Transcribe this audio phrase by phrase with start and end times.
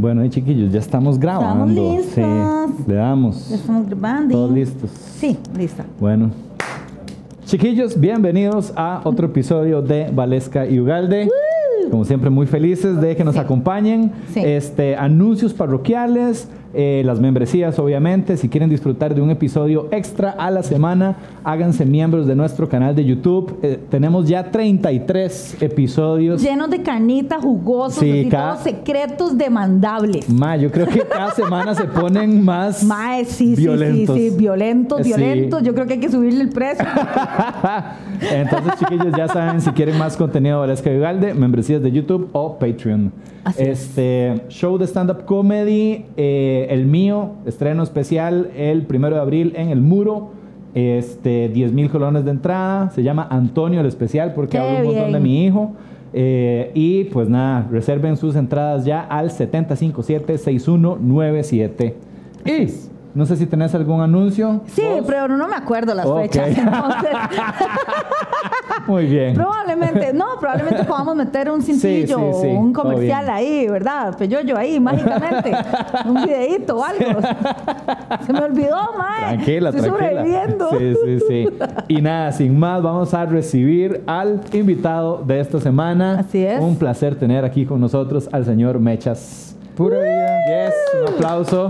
[0.00, 1.94] Bueno, y chiquillos, ya estamos grabando.
[1.96, 2.14] listos.
[2.14, 3.48] Sí, le damos.
[3.48, 4.32] Ya estamos grabando.
[4.32, 4.90] Todos listos.
[4.90, 5.84] Sí, lista.
[5.98, 6.30] Bueno.
[7.44, 11.28] Chiquillos, bienvenidos a otro episodio de Valesca y Ugalde.
[11.90, 13.40] Como siempre, muy felices de que nos Sí.
[13.40, 14.12] acompañen.
[14.32, 14.40] Sí.
[14.44, 18.36] Este, anuncios parroquiales, eh, las membresías, obviamente.
[18.36, 22.94] Si quieren disfrutar de un episodio extra a la semana, háganse miembros de nuestro canal
[22.94, 23.58] de YouTube.
[23.62, 26.42] Eh, tenemos ya 33 episodios.
[26.42, 30.28] Llenos de carnita, jugosos, Sí, así cada- todos secretos demandables.
[30.28, 34.16] Ma, yo creo que cada semana se ponen más Mae, sí, sí, violentos.
[34.16, 35.08] sí, sí, violentos, Sí.
[35.08, 35.62] violentos.
[35.62, 36.84] Yo creo que hay que subirle el precio.
[38.20, 42.28] Entonces, chiquillos, ya saben, si quieren más contenido de Valesca y Ugalde, membresías de YouTube
[42.32, 43.12] o Patreon.
[43.44, 43.68] Así es.
[43.96, 49.70] este show de stand-up comedy, eh, el mío, estreno especial el primero de abril en
[49.70, 50.30] el muro.
[50.74, 52.90] Este, 10 mil colones de entrada.
[52.90, 55.12] Se llama Antonio el especial porque hablo un montón bien.
[55.12, 55.72] de mi hijo.
[56.12, 61.94] Eh, y pues nada, reserven sus entradas ya al 757-6197.
[62.44, 62.66] Y
[63.18, 64.60] no sé si tenés algún anuncio.
[64.66, 65.02] Sí, ¿Vos?
[65.04, 66.46] pero no me acuerdo las fechas.
[66.56, 67.10] Entonces,
[68.86, 69.34] Muy bien.
[69.34, 74.16] probablemente, no, probablemente podamos meter un cintillo sí, un comercial ahí, ¿verdad?
[74.16, 75.52] Peyoyo ahí, mágicamente.
[76.06, 77.20] un videíto o algo.
[78.24, 79.34] Se me olvidó, mae.
[79.34, 80.10] Tranquila, Estoy tranquila.
[80.10, 80.70] sobreviviendo.
[80.78, 81.48] Sí, sí, sí.
[81.88, 86.20] Y nada, sin más, vamos a recibir al invitado de esta semana.
[86.20, 86.60] Así es.
[86.60, 89.56] Un placer tener aquí con nosotros al señor Mechas.
[89.76, 90.38] Pura vida.
[90.48, 91.68] Yes, un aplauso.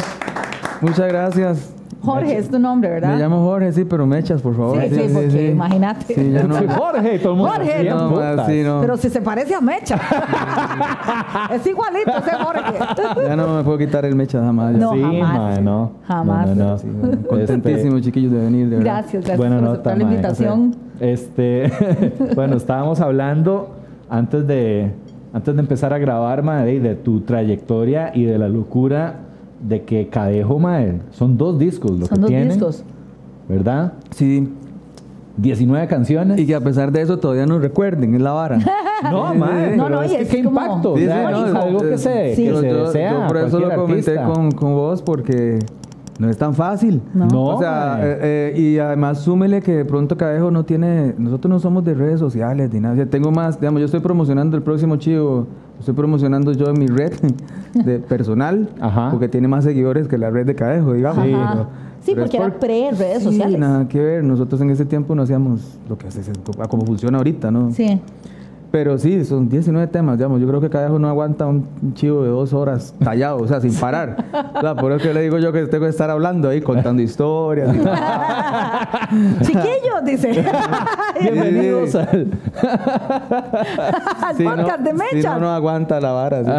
[0.81, 1.75] Muchas gracias.
[2.01, 3.15] Jorge es tu nombre, ¿verdad?
[3.15, 4.81] Me llamo Jorge, sí, pero mechas, por favor.
[4.83, 6.15] Sí, sí, porque imagínate.
[6.15, 6.59] Sí, ya no.
[6.59, 7.53] Sí, Jorge, todo el mundo.
[7.55, 8.81] Jorge, no, sí, no.
[8.81, 9.97] Pero si se parece a Mecha.
[11.53, 12.79] es igualito ese Jorge.
[13.27, 14.75] Ya no me puedo quitar el mechas jamás.
[14.75, 15.61] No, sí, jamás.
[15.61, 15.93] no.
[16.07, 16.49] Jamás.
[16.49, 16.79] No, no, no.
[16.79, 18.93] Sí, bueno, contentísimo, chiquillos, de venir, de verdad.
[18.93, 20.77] Gracias, gracias Buena por aceptar la invitación.
[21.01, 21.73] Este,
[22.35, 23.75] bueno, estábamos hablando
[24.09, 24.93] antes de,
[25.33, 29.28] antes de empezar a grabar, mae, de tu trayectoria y de la locura
[29.61, 32.85] de que Cadejo, mae, son dos discos lo Son que dos tienen, discos.
[33.49, 33.93] ¿verdad?
[34.11, 34.49] Sí,
[35.37, 36.39] 19 canciones.
[36.41, 38.59] y que a pesar de eso todavía nos recuerden, es la vara.
[39.11, 39.77] no, mae.
[39.77, 41.55] No, no, es y que es qué como- impacto, Sí, o sea, sí, no, es
[41.55, 42.43] algo que se, Sí.
[42.43, 45.59] que Yo- se yo, desea yo por eso lo comenté con, con vos porque
[46.19, 47.01] no es tan fácil.
[47.15, 47.27] No.
[47.27, 51.51] No, o sea, eh, eh, y además súmele que de pronto Cadejo no tiene, nosotros
[51.51, 52.95] no somos de redes sociales ni nada.
[52.95, 55.47] O sea, tengo más, digamos, yo estoy promocionando el próximo chivo,
[55.79, 57.13] estoy promocionando yo en mi red
[57.75, 59.11] de personal, Ajá.
[59.11, 61.25] porque tiene más seguidores que la red de Cadejo, digamos.
[61.25, 61.35] Sí.
[62.01, 63.59] Sí, porque era pre-redes Sí, sociales.
[63.61, 64.25] nada que ver.
[64.25, 66.21] Nosotros en ese tiempo no hacíamos lo que hace,
[66.69, 67.71] como funciona ahorita, ¿no?
[67.73, 68.01] Sí.
[68.71, 70.41] Pero sí, son 19 temas, digamos.
[70.43, 73.73] Yo creo que Cadejo no aguanta un chivo de dos horas callado, o sea, sin
[73.75, 74.27] parar.
[74.55, 77.01] O sea, por eso que le digo yo que tengo que estar hablando ahí, contando
[77.01, 77.75] historias.
[79.41, 80.45] Chiquillos, dice.
[81.21, 82.27] Bienvenidos al...
[84.23, 85.35] Al Sí, podcast no, de Mecha.
[85.35, 86.45] no, no aguanta la vara.
[86.45, 86.51] sí.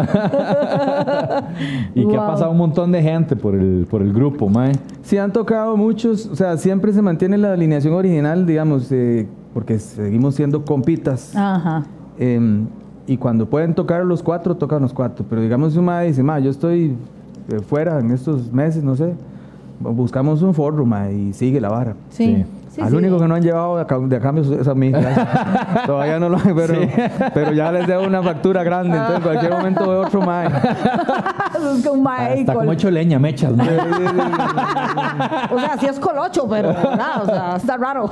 [1.94, 2.28] y que ha Wow.
[2.32, 4.72] pasado un montón de gente por el, por el grupo, mae.
[5.02, 9.78] Sí, han tocado muchos, o sea, siempre se mantiene la alineación original, digamos, eh, porque
[9.78, 11.34] seguimos siendo compitas.
[11.36, 11.84] Ajá.
[12.20, 12.64] Eh,
[13.06, 15.24] y cuando pueden tocar los cuatro, tocan los cuatro.
[15.28, 16.94] Pero digamos, un madre dice, ma, yo estoy
[17.48, 19.14] eh, fuera en estos meses, no sé.
[19.80, 21.96] Buscamos un foro, ma, y sigue la vara.
[22.10, 22.36] Sí.
[22.36, 22.44] Sí.
[22.70, 22.96] Sí, Al sí.
[22.96, 24.92] único que no han llevado de, cam- de cambio es a mí.
[25.86, 26.74] Todavía no lo hay, pero,
[27.34, 28.96] pero ya les debo una factura grande.
[28.96, 30.48] Entonces, en cualquier momento veo otro mae.
[31.60, 31.82] Un
[32.38, 33.76] Está como hecho leña, mechas, mae.
[35.50, 38.08] O sea, sí es colocho, pero nada, o sea, está raro.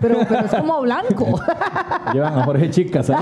[0.00, 1.40] Pero, pero es como blanco.
[2.12, 3.16] Llevan a Jorge Chicas, ¿eh?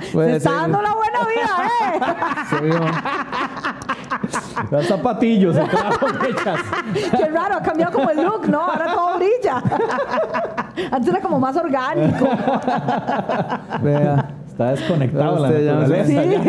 [0.00, 0.58] Se Puede está ser.
[0.60, 1.68] dando la buena vida,
[2.48, 2.86] Sí, ¿no?
[4.70, 6.60] Los zapatillos, se trajo mechas.
[6.94, 7.10] ¿eh?
[7.16, 8.60] Qué raro, ha cambiado como el look, ¿no?
[8.60, 9.62] Ahora todo brilla.
[10.92, 12.26] Antes era como más orgánico.
[13.82, 14.34] Vea.
[14.46, 16.22] Está desconectado la Usted ya naturaleza.
[16.22, 16.30] sé.
[16.30, 16.42] ya.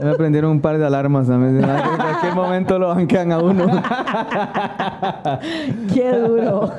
[0.00, 1.58] Ya me prendieron un par de alarmas también.
[1.62, 3.66] En cualquier momento lo banquean a uno.
[5.94, 6.70] Qué duro.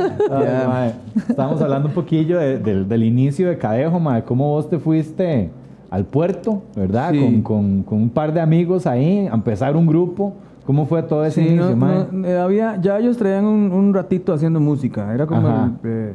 [0.68, 0.94] Mae.
[1.30, 4.24] Estamos hablando un poquillo de- del- del inicio de Cadejo, mae.
[4.24, 5.52] Cómo vos te fuiste
[5.90, 7.12] al puerto, ¿verdad?
[7.12, 7.20] Sí.
[7.20, 10.34] Con, con- con un par de amigos ahí, a empezar un grupo.
[10.66, 14.34] ¿Cómo fue todo ese Sí, inicio, no, eh, había, ya ellos traían un, un ratito
[14.34, 15.14] haciendo música.
[15.14, 15.48] Era como.
[15.48, 16.14] El, eh,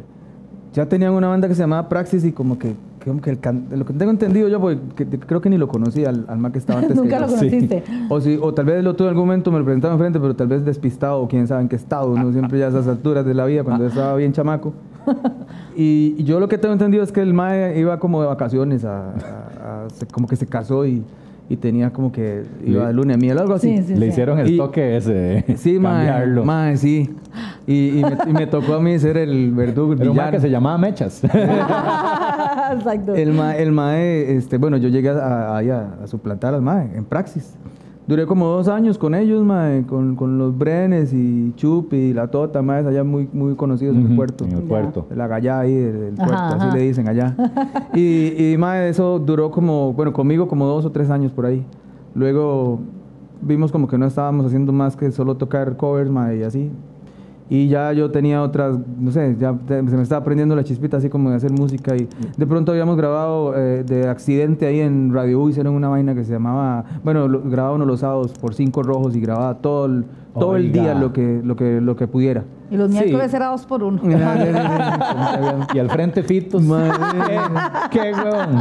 [0.73, 2.75] ya tenían una banda que se llamaba Praxis y como que.
[3.05, 5.69] Como que el can- lo que tengo entendido yo, porque que- creo que ni lo
[5.69, 6.95] conocía al, al man que estaba antes.
[6.97, 7.27] que Nunca yo.
[7.27, 7.83] lo conociste.
[8.09, 10.35] O, si, o tal vez lo tuve en algún momento, me lo presentaba enfrente, pero
[10.35, 12.33] tal vez despistado, o quién sabe en qué estado, ¿no?
[12.33, 14.73] Siempre ya a esas alturas de la vida, cuando yo estaba bien chamaco.
[15.77, 18.85] Y, y yo lo que tengo entendido es que el mae iba como de vacaciones,
[18.85, 21.05] a, a- a- se- como que se casó y,
[21.51, 23.79] y tenía como que iba de luna de miel, algo así.
[23.79, 23.95] Sí, sí.
[23.95, 26.45] Le hicieron el Y- toque ese Sí, mae, cambiarlo.
[26.45, 27.11] mae, sí.
[27.67, 30.51] Y, y me, y me tocó a mí ser el verdugo, el mae que se
[30.51, 31.23] llamaba Mechas.
[32.73, 33.15] Exacto.
[33.15, 36.91] El, ma- el mae, este, bueno, yo llegué a, ahí a, a suplantar al mae
[36.95, 37.55] en praxis.
[38.09, 42.29] Duré como dos años con ellos, mae, con, con los Brenes y Chupi y la
[42.29, 44.45] Tota, mae, allá muy, muy conocidos en el Ujú, puerto.
[44.47, 45.07] En el puerto.
[45.15, 46.55] La gallá ahí del, del Ajá, puerto, ajá.
[46.55, 47.37] así le dicen allá.
[47.95, 51.63] y, y mae, eso duró como, bueno, conmigo como dos o tres años por ahí.
[52.15, 52.81] Luego
[53.43, 56.71] vimos como que no estábamos haciendo más que solo tocar covers, mae, y así.
[57.51, 61.09] Y ya yo tenía otras, no sé, ya se me estaba prendiendo la chispita así
[61.09, 62.07] como de hacer música y
[62.37, 66.25] de pronto habíamos grabado eh, de accidente ahí en Radio U, hicieron una vaina que
[66.25, 70.05] se llamaba, bueno, lo, grababa uno los sábados por cinco rojos y grababa todo el,
[70.39, 72.45] todo el día lo que, lo que, lo que pudiera.
[72.71, 72.99] Y los Sí.
[72.99, 73.99] miércoles era dos por uno.
[75.75, 76.63] y al frente Fitos.
[76.63, 76.93] Madre.
[77.91, 78.61] ¿Qué, qué huevón?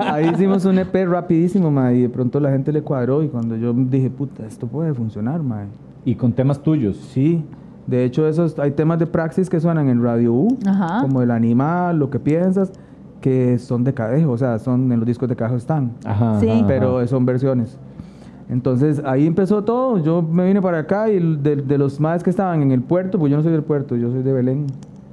[0.00, 3.56] Ahí hicimos un EP rapidísimo, ma, y de pronto la gente le cuadró y cuando
[3.56, 5.66] yo dije, puta, esto puede funcionar, ma.
[6.04, 6.96] Y con temas tuyos.
[6.96, 7.44] Sí,
[7.86, 11.02] de hecho esos, hay temas de praxis que suenan en Radio U, Ajá.
[11.02, 12.72] como el animal, lo que piensas,
[13.20, 16.40] que son de Cadejo, o sea, son en los discos de Cadejo están, Ajá.
[16.40, 16.64] Sí.
[16.66, 17.78] pero son versiones.
[18.48, 22.30] Entonces ahí empezó todo, yo me vine para acá y de, de los más que
[22.30, 24.66] estaban en el puerto, pues yo no soy del puerto, yo soy de Belén,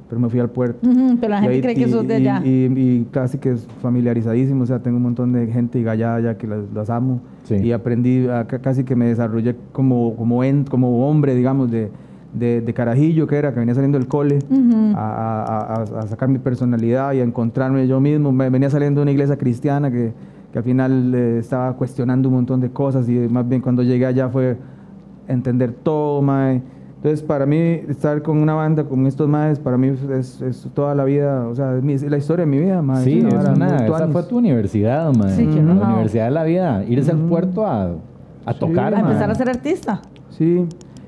[0.09, 0.87] pero me fui al puerto.
[0.87, 2.41] Ujú, pero la Y gente ahí- cree que y- sos de y- allá.
[2.45, 6.15] Y, y casi que es familiarizadísimo, o sea, tengo un montón de gente y allá,
[6.15, 7.19] allá que las, las amo.
[7.43, 7.55] Sí.
[7.55, 11.89] Y aprendí, a- ca- casi que me desarrollé como, como, en- como hombre, digamos, de,
[12.33, 14.93] de, de carajillo que era, que venía saliendo del cole, Ujú.
[14.95, 18.31] a, a- a- a sacar mi personalidad y a encontrarme yo mismo.
[18.31, 20.13] Me, venía saliendo de una iglesia cristiana que,
[20.51, 24.05] que al final eh, estaba cuestionando un montón de cosas y más bien cuando llegué
[24.05, 24.57] allá fue
[25.27, 26.61] entender todo, mae.
[27.07, 27.57] Entonces, para mí,
[27.87, 31.55] estar con una banda con estos maes, para mí es, es toda la vida, o
[31.55, 33.01] sea, es, mi- es la historia de mi vida, mae.
[33.05, 35.29] Sí, es una, esa fue tu universidad, man.
[35.29, 36.83] Sí, qué la universidad de la vida.
[36.85, 37.91] Irse al puerto a,
[38.45, 40.01] a tocar, a empezar a ser artista.
[40.31, 40.65] Sí,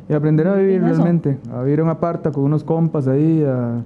[0.07, 3.81] y aprender a vivir realmente, a vivir en un aparta con unos compas ahí, a,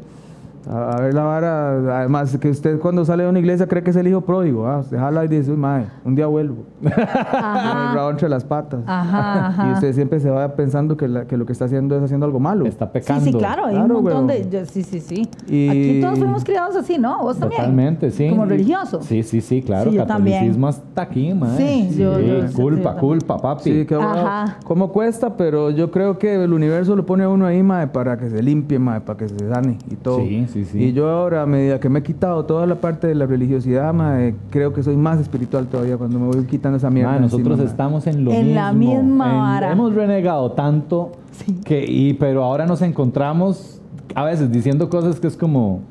[0.70, 2.00] a- a ver la vara.
[2.00, 4.84] Además, que usted cuando sale de una iglesia cree que es el hijo pródigo, ah,
[4.84, 6.64] se jala y dice, "Uy, mae, un día vuelvo.
[6.82, 7.94] Con el Ajá.
[7.96, 8.82] rabo entre las patas.
[8.86, 9.70] Ajá, ajá.
[9.70, 12.26] Y usted siempre se va pensando que, la- que lo que está haciendo es haciendo
[12.26, 12.66] algo malo.
[12.66, 13.26] Está Sí, pecando.
[13.26, 14.50] sí, claro, hay Claro, un montón de...
[14.50, 15.28] yo- Sí, sí, sí.
[15.48, 17.22] Y- Aquí todos fuimos criados así, ¿no?
[17.24, 17.62] ¿Vos también?
[17.62, 18.30] Totalmente, sí.
[18.30, 19.02] Como religioso.
[19.02, 19.90] Sí, sí, sí, claro.
[19.92, 20.38] Sí, yo también.
[20.38, 21.58] Catolicismo hasta aquí, man.
[21.58, 23.64] Sí, yo- yo- sí, culpa, yo culpa, papi.
[23.64, 24.58] Sí, que Ajá.
[24.64, 28.18] cómo cuesta, pero yo creo que el universo lo pone a uno ahí, mae, para
[28.18, 30.20] que se limpie, mae, para que se sane y todo.
[30.20, 30.84] Sí, sí, sí.
[30.84, 33.94] Y yo ahora, a medida que me he quitado toda la parte de la religiosidad,
[33.94, 37.14] mae, creo que soy más espiritual todavía cuando me voy quitando esa mierda.
[37.14, 38.56] Man, nosotros encima, estamos en lo En mismo.
[38.62, 39.72] la misma En- vara.
[39.72, 41.54] Hemos renegado tanto Sí.
[41.66, 43.82] que, y, pero ahora nos encontramos
[44.16, 45.82] a veces diciendo cosas que es como,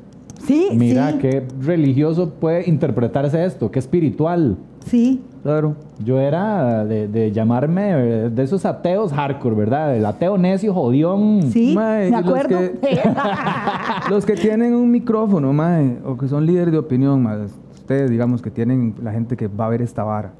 [0.45, 1.17] Sí, mira, sí.
[1.19, 4.57] qué religioso puede interpretarse esto, qué espiritual.
[4.85, 5.21] Sí.
[5.43, 5.75] Claro.
[6.03, 9.95] Yo era de, de llamarme eh, de esos ateos hardcore, ¿verdad?
[9.95, 11.41] El ateo necio, jodión.
[11.51, 12.57] Sí, Mae, me los acuerdo.
[14.09, 18.41] Los que tienen un micrófono, mae, o que son líderes de opinión, mae, ustedes, digamos,
[18.41, 20.31] que tienen la gente que va a ver esta vara.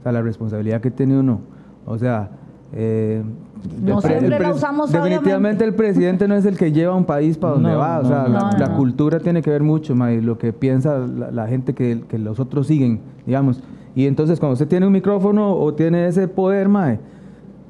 [0.00, 1.40] O sea, la responsabilidad que tiene uno.
[1.86, 2.28] O sea,
[2.72, 3.22] eh,
[3.82, 5.64] No siempre la usamos Definitivamente sabiamente.
[5.64, 7.98] el presidente no es el que lleva un país para donde No, va.
[7.98, 8.58] O no, sea, no, la, no.
[8.58, 8.76] la No.
[8.76, 12.18] cultura tiene que ver mucho, mae, y lo que piensa la, la gente que, que
[12.18, 13.60] los otros siguen, digamos.
[13.94, 16.98] Y entonces, cuando usted tiene un micrófono o tiene ese poder, mae,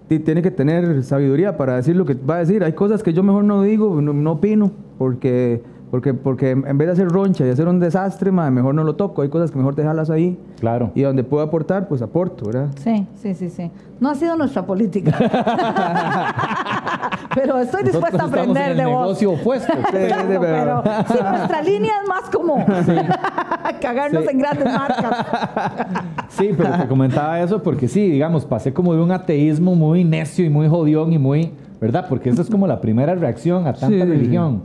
[0.09, 2.65] ti- tiene que tener sabiduría para decir lo que va a decir.
[2.65, 6.79] Hay cosas que yo mejor no digo, no, no opino, porque, porque, porque en en
[6.79, 9.21] vez de hacer roncha y hacer un desastre, mae, mejor no lo toco.
[9.23, 10.39] Hay cosas que mejor dejarlas ahí.
[10.61, 10.91] Claro.
[10.95, 12.69] Y donde puedo aportar, pues aporto, ¿verdad?
[12.83, 13.71] Sí, sí, sí, sí.
[14.01, 15.13] No ha sido nuestra política.
[17.35, 19.01] pero estoy dispuesta a Nosotros aprender en el de vos.
[19.03, 19.73] negocio opuesto.
[19.73, 22.65] Exacto, Sí, pero pero- sí, nuestra línea es más como
[23.81, 24.29] cagarnos Sí.
[24.33, 25.27] en grandes marcas.
[26.29, 30.45] Sí, pero te comentaba eso porque sí, digamos, pasé como de un ateísmo muy necio
[30.45, 32.07] y muy jodión y muy, ¿verdad?
[32.09, 34.07] Porque esa es como la primera reacción a tanta Sí, sí, sí.
[34.11, 34.63] religión.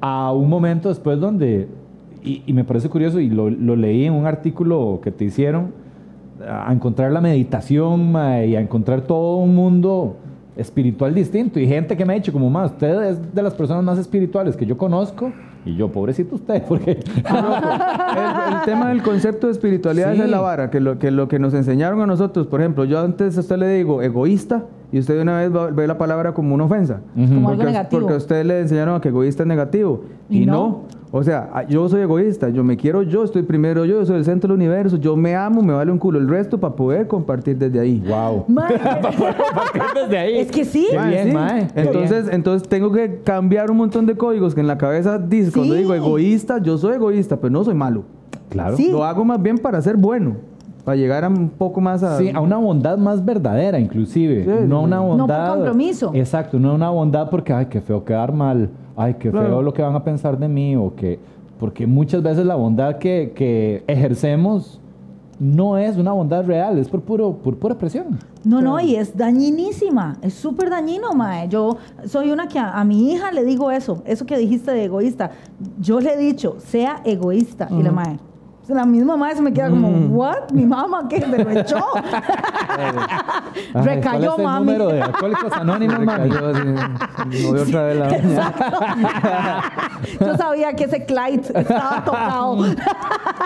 [0.00, 1.66] A un momento después donde,
[2.22, 5.72] y, y me parece curioso, y lo, lo leí en un artículo que te hicieron,
[6.48, 10.16] a encontrar la meditación mae, y a encontrar todo un mundo
[10.56, 11.58] espiritual distinto.
[11.60, 14.56] Y gente que me ha dicho como, más, usted es de las personas más espirituales
[14.56, 15.32] que yo conozco.
[15.66, 16.90] Y yo, pobrecito usted, porque...
[16.90, 20.20] el, el tema del concepto de espiritualidad Sí.
[20.20, 23.00] es la vara, que lo, que lo que nos enseñaron a nosotros, por ejemplo, yo
[23.00, 26.32] antes a usted le digo egoísta y usted de una vez va- ve la palabra
[26.32, 27.00] como una ofensa.
[27.16, 27.26] Ujú.
[27.34, 28.00] Como algo porque, negativo.
[28.02, 30.02] porque a usted le enseñaron a que egoísta es negativo.
[30.30, 30.52] Y Y, no.
[30.52, 30.80] no.
[31.10, 34.16] O sea, a- yo soy egoísta, yo me quiero yo, estoy primero yo, yo soy
[34.16, 37.06] el centro del universo, yo me amo, me vale un culo el resto para poder
[37.08, 38.02] compartir desde ahí.
[38.06, 38.44] ¡Wow!
[38.48, 38.74] Mae,
[40.02, 40.38] desde ahí.
[40.38, 40.88] es que sí.
[40.94, 41.32] Mae, bien, sí.
[41.34, 45.52] mae, Entonces, entonces tengo que cambiar un montón de códigos que en la cabeza dice,
[45.52, 45.80] cuando Sí.
[45.80, 48.04] digo egoísta, yo soy egoísta, pero no soy malo.
[48.48, 48.76] Claro.
[48.76, 48.90] Sí.
[48.90, 50.36] Lo hago más bien para ser bueno.
[50.84, 52.18] Para llegar a un poco más a...
[52.18, 54.44] Sí, a una bondad más verdadera, inclusive.
[54.44, 54.84] Sí, no sí.
[54.84, 55.54] una No por bondad.
[55.54, 56.10] compromiso.
[56.14, 58.68] Exacto, no una bondad porque, ay, qué feo quedar mal.
[58.96, 59.46] Ay, qué Claro.
[59.48, 60.76] feo lo que van a pensar de mí.
[60.76, 61.18] O que.
[61.58, 64.80] Porque muchas veces la bondad que, que ejercemos
[65.40, 68.18] no es una bondad real, es por, puro, por pura presión.
[68.44, 71.48] No, no, y es dañinísima, es súper dañino, mae.
[71.48, 74.84] Yo soy una que a, a mi hija le digo eso, eso que dijiste de
[74.84, 75.30] egoísta.
[75.80, 77.68] Yo le he dicho, sea egoísta.
[77.70, 78.18] Y la mae,
[78.68, 80.50] la misma mae se me queda como, ¿what?
[80.52, 81.24] Mi mamá, ¿qué?
[81.26, 81.76] Me lo echó.
[82.68, 82.92] Ay,
[83.74, 84.66] Recayó, ¿cuál es el mami.
[84.66, 86.30] número de Alcohólicos Anónimos, mami?
[86.30, 88.52] cayó así, me movió otra vez la uña.
[90.20, 92.64] Yo sabía que ese Clyde estaba tocado.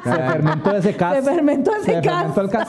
[0.05, 1.17] Se fermentó ese caso.
[1.17, 2.17] Se fermentó ese Se cas.
[2.35, 2.69] fermentó el cas.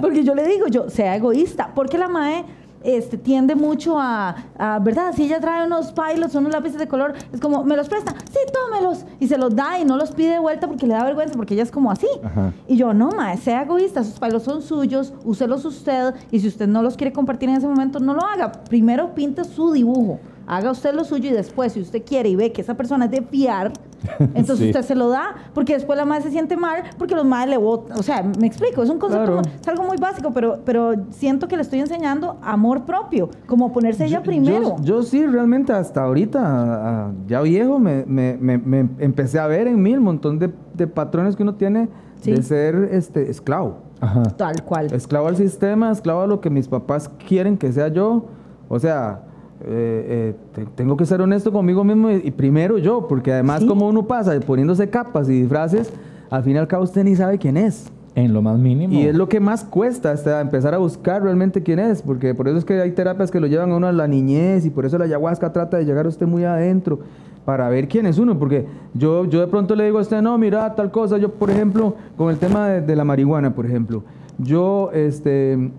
[0.00, 1.70] Porque yo le digo, yo, sea egoísta.
[1.74, 2.44] Porque la mae
[2.86, 5.12] este, tiende mucho a, a, ¿verdad?
[5.14, 8.14] Si ella trae unos pilots, unos lápices de color, es como, ¿me los presta?
[8.30, 9.04] Sí, tómelos.
[9.18, 11.54] Y se los da y no los pide de vuelta porque le da vergüenza, porque
[11.54, 12.06] ella es como así.
[12.22, 12.52] Ajá.
[12.68, 14.04] Y yo, no, mae, sea egoísta.
[14.04, 16.14] Sus pilots son suyos, úselos usted.
[16.30, 18.52] Y si usted no los quiere compartir en ese momento, no lo haga.
[18.52, 20.20] Primero pinte su dibujo.
[20.46, 23.10] Haga usted lo suyo y después, si usted quiere y ve que esa persona es
[23.10, 23.72] de fiar,
[24.34, 24.66] entonces Sí.
[24.66, 27.56] usted se lo da, porque después la madre se siente mal, porque los madres le
[27.56, 27.98] votan.
[27.98, 29.42] O sea, me explico, es un concepto, Claro.
[29.60, 34.04] es algo muy básico, pero, pero siento que le estoy enseñando amor propio, como ponerse
[34.04, 34.76] ella primero.
[34.78, 39.46] Yo, yo sí, realmente hasta ahorita, ah, ya viejo, me, me- me- me empecé a
[39.48, 41.88] ver en mí el montón de, de patrones que uno tiene
[42.20, 42.30] Sí.
[42.32, 43.78] de ser este, esclavo.
[44.00, 44.22] Ajá.
[44.22, 44.92] Tal cual.
[44.92, 48.26] Esclavo al sistema, esclavo a lo que mis papás quieren que sea yo.
[48.68, 49.22] O sea,
[49.66, 53.60] eh, eh, te- tengo que ser honesto conmigo mismo y, y primero yo, porque además
[53.62, 53.66] Sí.
[53.66, 55.92] como uno pasa poniéndose capas y disfraces,
[56.30, 57.90] al fin y al cabo usted ni sabe quién es.
[58.14, 58.94] En lo más mínimo.
[58.94, 62.48] Y es lo que más cuesta hasta empezar a buscar realmente quién es, porque por
[62.48, 64.86] eso es que hay terapias que lo llevan a uno a la niñez y por
[64.86, 67.00] eso la ayahuasca trata de llegar a usted muy adentro
[67.44, 70.36] para ver quién es uno, porque yo, yo de pronto le digo a usted, no,
[70.38, 74.02] mira, tal cosa, yo por ejemplo, con el tema de, de la marihuana, por ejemplo,
[74.38, 75.70] yo, este,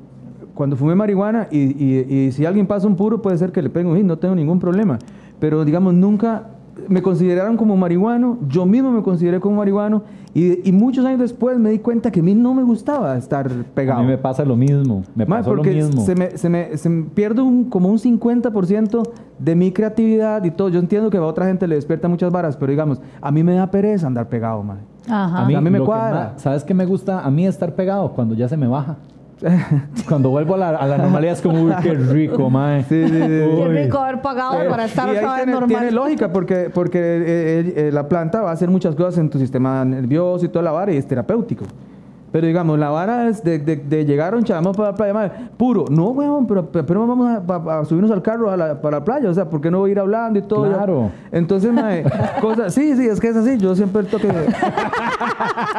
[0.57, 3.69] cuando fumé marihuana y, y- y si alguien pasa un puro puede ser que le
[3.69, 4.99] pegue un hit, no tengo ningún problema,
[5.39, 6.47] pero digamos, nunca
[6.89, 10.03] me consideraron como marihuano, yo mismo me consideré como marihuano
[10.35, 13.49] y, y muchos años después me di cuenta que a mí no me gustaba estar
[13.73, 14.01] pegado.
[14.01, 15.01] A mí me pasa lo mismo.
[15.15, 16.01] Me Mae, pasó lo porque mismo.
[16.05, 19.09] Se me, se me, se me pierde un, como un 50%
[19.39, 20.69] de mi creatividad y todo.
[20.69, 23.55] Yo entiendo que a otra gente le despierta muchas varas, pero digamos, a mí me
[23.55, 24.77] da pereza andar pegado, mae.
[25.09, 25.43] Ajá.
[25.43, 26.31] A mí, A mí me lo que cuadra.
[26.33, 28.11] más- ¿Sabes qué me gusta a mí estar pegado?
[28.11, 28.97] Cuando ya se me baja.
[30.07, 32.83] Cuando vuelvo a la, a la normalidad es como, uy, qué rico, mae.
[32.83, 33.17] Sí, sí, sí.
[33.19, 35.67] Qué rico haber pagado Eh, para estar otra vez tiene, normal.
[35.69, 39.29] tiene lógica porque, porque eh, eh, eh, la planta va a hacer muchas cosas en
[39.29, 41.65] tu sistema nervioso y toda la vara y es terapéutico.
[42.31, 45.13] Pero digamos, la vara es de, de, de llegar a un chamo para la playa,
[45.13, 45.85] madre, puro.
[45.89, 49.29] No, weón, pero, pero vamos a, subirnos al carro a la, para la playa.
[49.29, 50.67] O sea, ¿por qué no voy a ir hablando y todo?
[50.67, 51.09] Claro.
[51.31, 51.71] Entonces,
[52.41, 53.57] cosas, sí, sí, es que es así.
[53.57, 54.45] Yo siempre el toque de...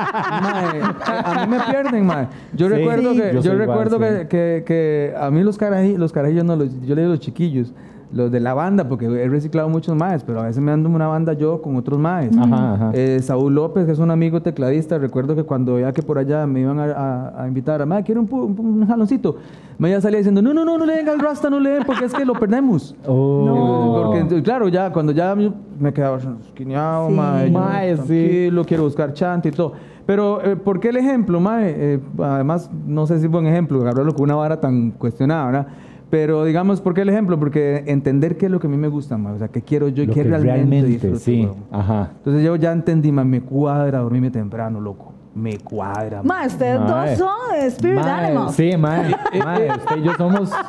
[0.01, 2.27] A mí me pierden, mae.
[2.55, 4.27] Yo Sí, recuerdo, que, Yo yo soy igual, recuerdo sí.
[4.29, 7.73] que, que, a mí los, caraji- los carajillos, no, los- yo le digo los chiquillos,
[8.11, 10.95] los de la banda, porque he reciclado muchos maes, pero a veces me ando en
[10.95, 12.37] una banda yo con otros maes.
[12.37, 12.91] Ajá, ajá.
[12.95, 16.47] Eh, Saúl López, que es un amigo tecladista, recuerdo que cuando ya que por allá
[16.47, 19.37] me iban a, a- a invitar a, mae, quiero un, un, un jaloncito,
[19.79, 21.83] me ya salía diciendo, no, no, no, no le den al rasta, no le den,
[21.85, 22.97] porque es que lo perdemos.
[23.07, 23.45] Oh.
[23.47, 24.03] No.
[24.13, 25.35] Porque, claro, ya cuando ya
[25.79, 27.15] me quedaba esquineado, Sí.
[27.15, 28.03] mae, yo, Mae, sí.
[28.07, 29.73] tranquilo, quiero buscar chante y todo.
[30.07, 31.75] Pero, eh, ¿por qué el ejemplo, mae?
[31.77, 35.67] Eh, además, no sé si es buen ejemplo, agarrarlo con una vara tan cuestionada, ¿verdad?
[36.11, 37.39] Pero, digamos, ¿por qué el ejemplo?
[37.39, 39.35] Porque entender qué es lo que a mí me gusta, mae.
[39.35, 41.49] O sea, qué quiero yo y qué realmente, realmente, disfruto, sí.
[41.71, 42.13] Ajá.
[42.17, 45.13] Entonces yo ya entendí, mae, me cuadra dormirme temprano, loco.
[45.35, 46.23] Me cuadra.
[46.25, 47.31] Ma, ustedes dos son
[47.67, 48.55] spirit Mae, animals.
[48.57, 49.15] Sí, mae.
[49.45, 50.51] mae, usted y yo somos...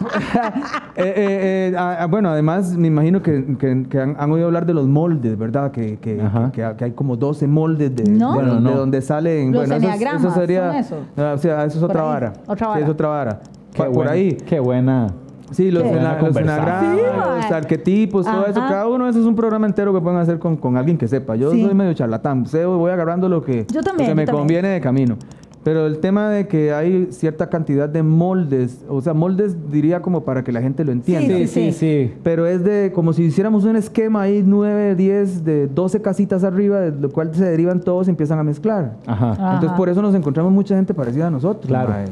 [0.96, 1.14] Eh, eh,
[1.72, 4.74] eh, ah, ah, bueno, además me imagino que, que- que han, han oído hablar de
[4.74, 5.72] los moldes, ¿verdad?
[5.72, 8.32] Que, que, que- que hay como 12 moldes de, No.
[8.34, 8.72] de- Bueno, de no.
[8.72, 9.54] donde salen.
[9.54, 10.68] Los bueno, eso, eso sería.
[10.68, 11.00] ¿son esos?
[11.16, 12.34] Ah, o sea, eso es otra ahí, vara.
[12.46, 12.80] otra Sí, vara.
[12.82, 13.40] es otra vara.
[13.74, 14.38] Qué por buena- ahí.
[14.46, 15.08] Qué buena.
[15.52, 18.60] Sí, los, ena- los enagramas, Sí, arquetipos, todo eso.
[18.60, 18.70] Ajá.
[18.70, 21.08] Cada uno de esos es un programa entero que pueden hacer con, con alguien que
[21.08, 21.36] sepa.
[21.36, 21.64] Yo Sí.
[21.64, 22.46] soy medio charlatán.
[22.46, 24.42] sé, voy agarrando lo que, Yo lo también, que me yo también.
[24.42, 25.16] conviene de camino.
[25.62, 30.24] Pero el tema de que hay cierta cantidad de moldes, o sea, moldes diría como
[30.24, 31.36] para que la gente lo entienda.
[31.36, 32.14] Sí, sí, sí, sí.
[32.24, 36.80] Pero es de como si hiciéramos un esquema ahí, 9, 10, de 12 casitas arriba,
[36.80, 38.94] de lo cual se derivan todos y empiezan a mezclar.
[39.06, 39.32] Ajá.
[39.32, 39.54] Ajá.
[39.56, 41.68] Entonces por eso nos encontramos mucha gente parecida a nosotros.
[41.68, 41.90] Claro.
[41.90, 42.06] mae.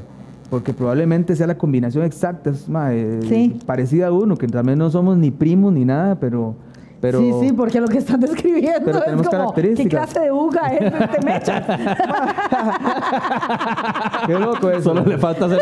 [0.50, 3.60] Porque probablemente sea la combinación exacta, es, mae, Sí.
[3.66, 6.56] parecida a uno, que también no somos ni primos ni nada, pero...
[7.01, 10.12] pero sí, sí, porque lo que están describiendo pero es tenemos como, ¿qué características.
[10.12, 11.66] clase de uga es este mecha?
[14.25, 14.84] Qué loco eso.
[14.84, 15.60] Solo le falta hacer...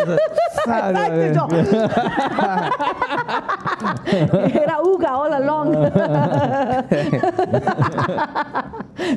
[0.66, 1.00] Exacto,
[1.34, 1.48] yo.
[4.62, 5.76] Era uga all along.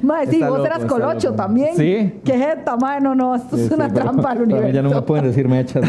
[0.02, 1.36] Mae, sí, vos loco, eras colocho loco.
[1.42, 1.76] también.
[1.76, 2.20] Sí.
[2.24, 4.68] Qué jeta, mae, no, no, esto es una sí, pero trampa mí universo.
[4.74, 5.82] Ya no me pueden decir mechas.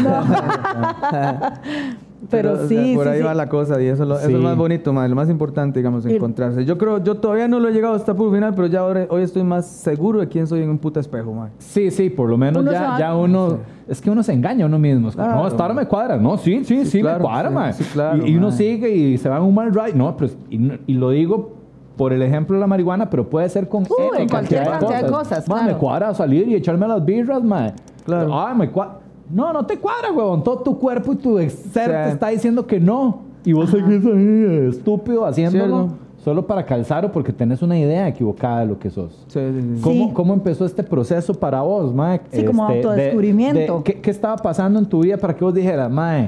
[2.28, 3.24] Pero o sea, sí, por sí, ahí sí.
[3.24, 5.78] va la cosa y eso, es lo- eso es más bonito, madre, lo más importante,
[5.78, 6.66] digamos, encontrarse.
[6.66, 9.22] Yo creo, yo todavía no lo he llegado hasta por final, pero ya ahora, hoy
[9.22, 11.52] estoy más seguro de quién soy en un puta espejo, madre.
[11.58, 13.58] Sí, sí, por lo menos Uno ya, uno.
[13.88, 15.10] Es que uno se engaña a uno mismo.
[15.10, 15.36] Claro.
[15.36, 16.18] No, hasta ahora me cuadra.
[16.18, 17.72] No, sí, sí, sí, claro, me cuadra, sí, mae.
[17.72, 18.56] sí, claro, y, y uno mae.
[18.56, 19.94] sigue y se va en un mal ride.
[19.94, 21.56] No, pero, no- y lo digo
[22.00, 25.02] por el ejemplo de la marihuana, pero puede ser con Uh, N en cualquier cantidad
[25.02, 25.74] de cosas, Mae, claro.
[25.74, 27.74] me cuadra salir y echarme las birras, mae.
[28.06, 28.30] Claro.
[28.40, 29.00] Ay, me cuadra.
[29.30, 30.42] No, no te cuadra, huevón.
[30.42, 31.90] Todo tu cuerpo y tu ser Sí.
[31.90, 33.18] te está diciendo que no.
[33.44, 35.96] Y vos seguís ahí, estúpido, haciéndolo Cierto.
[36.24, 39.12] solo para calzar o porque tenés una idea equivocada de lo que sos.
[39.28, 39.80] Sí, sí, sí.
[39.82, 40.10] ¿Cómo, Sí.
[40.14, 42.22] cómo empezó este proceso para vos, Mae?
[42.32, 43.76] Sí, como Este, de- autodescubrimiento.
[43.76, 46.24] de- ¿qué, qué estaba pasando en tu vida para que vos dijeras, Mae?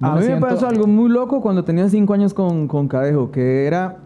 [0.00, 2.88] no a mí siento- me pasó algo muy loco cuando tenía cinco años con, con
[2.88, 3.98] Cadejo, que era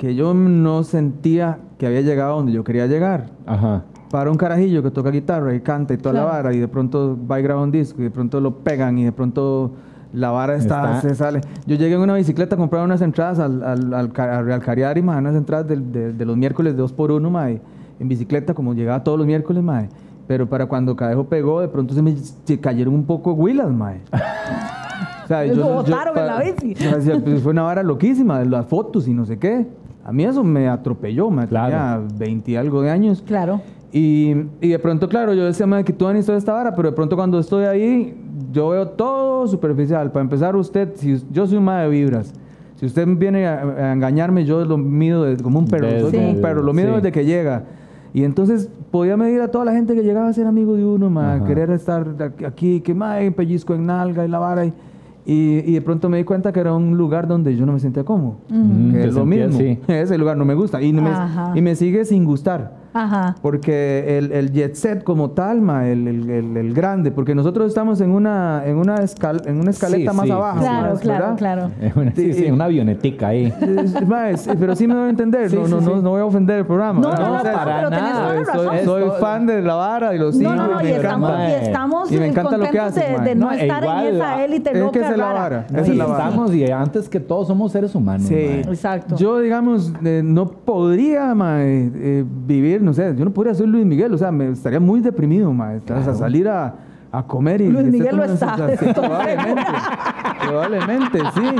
[0.00, 3.26] que yo no sentía que había llegado a donde yo quería llegar.
[3.44, 3.82] Ajá.
[4.10, 6.26] Para un carajillo que toca guitarra y canta y toda Claro.
[6.28, 8.96] la vara, y de pronto va y graba un disco, y de pronto lo pegan,
[8.98, 9.72] y de pronto
[10.14, 11.42] la vara está, Está- se sale.
[11.66, 15.02] Yo llegué en una bicicleta a comprar unas entradas al, al, al, al Real Cariari,
[15.02, 17.60] mae, unas entradas del- de, de los miércoles de 2 por 1 mae,
[18.00, 19.90] en bicicleta, como llegaba todos los miércoles, mae.
[20.26, 24.00] Pero para cuando Cadejo pegó, de pronto se me se cayeron un poco huilas, mae.
[25.24, 26.74] O sea, Lo botaron en la bici.
[26.88, 29.64] o sea, pues, fue una vara loquísima, las fotos y no sé qué.
[30.04, 32.02] A mí eso me atropelló, me Claro.
[32.06, 33.22] tenía 20 y algo de años.
[33.26, 33.60] Claro.
[33.92, 36.90] Y, y de pronto, claro, yo decía, "Madre, que tú han toda esta vara, pero
[36.90, 38.14] de pronto cuando estoy ahí,
[38.52, 40.10] yo veo todo superficial.
[40.12, 42.32] Para empezar, usted, si yo soy un madre de vibras,
[42.76, 46.16] si usted viene a, a engañarme, yo lo mido de- como un perro, soy Desde-
[46.18, 46.94] como un perro, lo mido sí.
[46.96, 47.64] desde que llega.
[48.14, 51.10] Y entonces podía medir a toda la gente que llegaba a ser amigo de uno,
[51.10, 52.06] ma, querer estar
[52.46, 54.64] aquí- que madre, pellizco en nalga y la vara.
[54.64, 54.72] Y,
[55.26, 57.80] y, y de pronto me di cuenta que era un lugar donde yo no me
[57.80, 58.36] sentía cómodo.
[58.48, 59.54] Mm, Que es lo mismo.
[59.56, 59.78] así.
[59.88, 60.80] Ese lugar no me gusta.
[60.82, 61.10] Y, no me,
[61.58, 62.79] y me sigue sin gustar.
[62.92, 63.36] Ajá.
[63.42, 67.68] Porque el, el jet set como tal, ma, el, el- el- el grande, porque nosotros
[67.68, 70.60] estamos en una, en una, escal- en una escaleta Sí, más sí, abajo.
[70.60, 71.70] Claro, más, claro, claro.
[71.80, 73.52] Eh, una- sí, sí, una avionetica ahí.
[73.60, 76.00] Es- es- pero sí me voy a entender, Sí, no, sí, no, no, sí.
[76.02, 77.00] no voy a ofender el programa.
[77.00, 78.84] No, no, no, O sea, para pero tenés nada, toda la soy, razón.
[78.84, 81.48] soy Esto- fan de la vara y los sigo No, no, no, y estamos, encanta.
[81.48, 84.14] y estamos Y me encanta lo que haces, de, de no, No, estar igual, en
[84.16, 86.24] esa élite es que loca esa es la vara, No, esa y es la vara.
[86.28, 88.26] estamos, y antes que todo somos seres humanos.
[88.26, 88.34] Sí.
[88.34, 89.16] Exacto.
[89.16, 91.60] Yo, digamos, eh, no podría ma,
[92.82, 95.72] no sé, yo no podría ser Luis Miguel, o sea, me estaría muy deprimido, ma,
[95.74, 96.74] o sea, salir a,
[97.12, 97.68] a comer y...
[97.68, 98.54] Luis Miguel lo está,
[98.94, 99.62] probablemente,
[100.46, 101.56] probablemente, sí.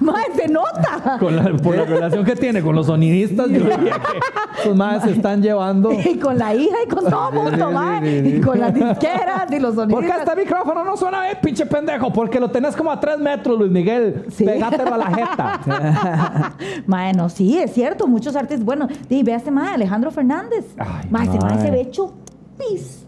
[0.00, 1.18] Mae, se nota.
[1.18, 5.02] Con la, por la relación que tiene con los sonidistas, yo diría que esos madres
[5.04, 5.92] se están llevando.
[5.92, 8.18] Y con la hija y con todo el mundo, mae.
[8.36, 10.04] Y con las disqueras y los ¿Por sonidos.
[10.04, 12.12] qué este micrófono no suena bien, pinche pendejo?
[12.12, 14.26] Porque lo tenés como a tres metros, Luis Miguel.
[14.30, 14.44] Sí.
[14.44, 16.52] Pegátelo a la jeta.
[16.86, 18.06] Mae, no, sí, es cierto.
[18.06, 18.64] Muchos artistas.
[18.64, 20.64] Bueno, ve a este mae, Alejandro Fernández.
[20.78, 22.14] Ay, mae, ese mae se ve hecho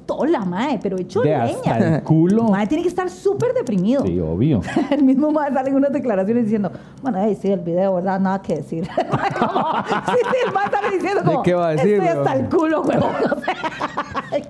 [0.07, 1.45] pistola, mae, pero hecho De leña.
[1.73, 2.45] hasta el culo.
[2.51, 4.03] Mae tiene que estar súper deprimido.
[4.05, 4.61] Sí, obvio.
[4.91, 6.71] El mismo mae sale en unas declaraciones diciendo,
[7.03, 8.21] bueno, ahí sí, el video, ¿verdad?
[8.21, 8.87] Nada que decir.
[9.39, 12.35] Como, sí, sí, el mae sale diciendo ¿De como, qué va a decir, estoy hasta
[12.35, 13.11] el culo, huevón.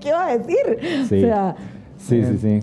[0.00, 1.06] ¿qué va a decir?
[1.08, 1.18] Sí.
[1.18, 1.56] O sea,
[1.98, 2.60] Sí, sí, sí.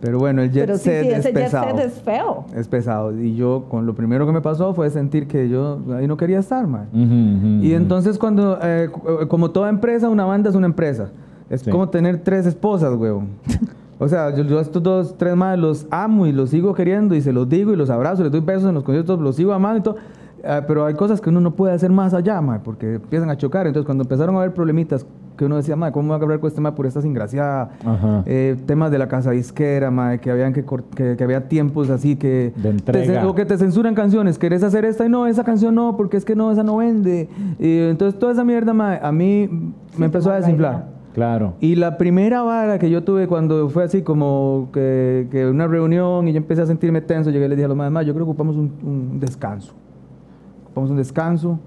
[0.00, 1.76] Pero bueno, el jet pero sí, set sí, es ese jet pesado.
[1.76, 2.44] set es feo.
[2.54, 3.20] Es pesado.
[3.20, 6.38] Y yo, con lo primero que me pasó fue sentir que yo ahí no quería
[6.38, 6.88] estar, man.
[6.92, 7.76] Ujú, ujú, Y ujú.
[7.82, 11.10] entonces cuando, eh, cu- como toda empresa, una banda es una empresa.
[11.50, 11.70] Es Sí.
[11.70, 13.28] como tener tres esposas, weón.
[13.98, 17.14] O sea, yo, yo a estos dos, tres más los amo y los sigo queriendo
[17.14, 19.52] y se los digo y los abrazo, les doy besos en los conciertos, los sigo
[19.52, 19.96] amando y todo.
[20.44, 23.36] Ah, pero hay cosas que uno no puede hacer más allá, ma, porque empiezan a
[23.36, 23.66] chocar.
[23.66, 25.04] Entonces, cuando empezaron a haber problemitas,
[25.36, 27.70] que uno decía, ma, ¿cómo voy a hablar con este ma por esta desgraciada?
[27.84, 28.22] Ajá.
[28.26, 32.14] Eh, temas de la casa disquera, ma, que, habían que, que, que había tiempos así
[32.14, 32.52] que...
[32.54, 33.22] De te entrega.
[33.22, 34.38] cen- o que te censuran canciones.
[34.38, 35.04] ¿Querés hacer esta?
[35.06, 37.28] Y no, esa canción no, porque es que no, esa no vende.
[37.58, 39.48] Y entonces, toda esa mierda, ma, a mí
[39.96, 40.96] me empezó a desinflar.
[41.18, 41.54] Claro.
[41.58, 46.32] Y la primera vara que yo tuve cuando fue así como que, una reunión y
[46.32, 48.24] yo empecé a sentirme tenso, llegué y le dije a los demás, "Ma, yo creo
[48.24, 49.74] que ocupamos un, un descanso.
[50.66, 51.58] Ocupamos un descanso,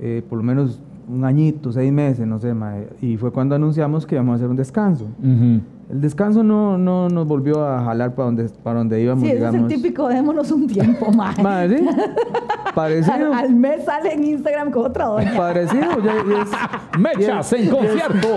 [0.00, 2.74] eh, por lo menos un añito, seis meses, no sé, ma.
[3.00, 5.04] Y fue cuando anunciamos que íbamos a hacer un descanso.
[5.18, 5.60] Ujú.
[5.90, 9.38] El descanso no, no nos volvió a jalar para donde, para donde íbamos, Sí, ese
[9.38, 9.68] es el digamos.
[9.74, 11.42] típico, démonos un tiempo, mae.
[11.42, 11.74] Ma, ¿sí?
[11.84, 13.34] Al, Parecido.
[13.34, 15.32] al mes sale en Instagram con otra doña.
[15.36, 15.82] Parecido.
[16.04, 18.28] ya- y es- Mechas y en es- y es- concierto.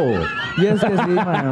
[0.58, 1.52] Y es que sí, mano.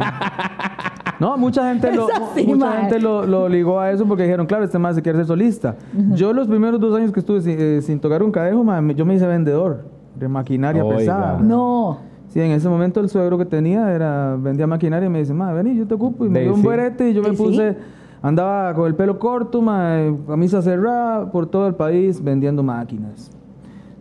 [1.20, 2.80] No, mucha gente, lo, Es así, mucha mae.
[2.80, 5.76] gente lo, lo ligó a eso porque dijeron, claro, este más se quiere ser solista.
[6.14, 9.04] Yo los primeros dos años que estuve sin, eh, sin tocar un cadejo, mae, yo
[9.06, 10.96] me hice vendedor de maquinaria Oiga.
[10.98, 11.38] pesada.
[11.42, 11.98] No.
[12.28, 15.52] Sí, en ese momento el suegro que tenía era vendía maquinaria y me dice, ma,
[15.52, 16.24] vení, yo te ocupo.
[16.24, 17.42] Y me dio un berete y yo me Sí, sí.
[17.42, 17.76] puse,
[18.22, 19.96] andaba con el pelo corto, ma,
[20.26, 23.30] camisa cerrada por todo el país vendiendo máquinas.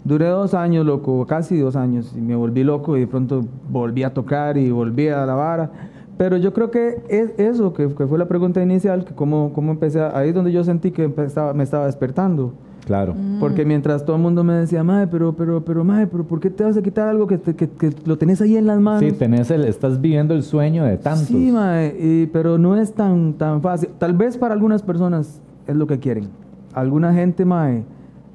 [0.03, 4.01] Duré dos años, loco, casi dos años, y me volví loco y de pronto volví
[4.03, 5.69] a tocar y volví a la vara.
[6.17, 9.71] Pero yo creo que es eso, que, que fue la pregunta inicial, que cómo, cómo
[9.71, 12.53] empecé, a- ahí es donde yo sentí que empezaba- me estaba despertando.
[12.85, 13.13] Claro.
[13.13, 13.39] Mm.
[13.39, 16.49] Porque mientras todo el mundo me decía, madre, pero, pero, pero, madre, pero ¿por qué
[16.49, 19.01] te vas a quitar algo que, te- que, que lo tenés ahí en las manos?
[19.01, 21.27] Sí, tenés el, estás viviendo el sueño de tantos.
[21.27, 23.89] Sí, mae, y- pero no es tan, tan fácil.
[23.97, 26.25] Tal vez para algunas personas es lo que quieren.
[26.73, 27.83] Alguna gente, mae,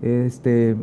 [0.02, 0.76] este,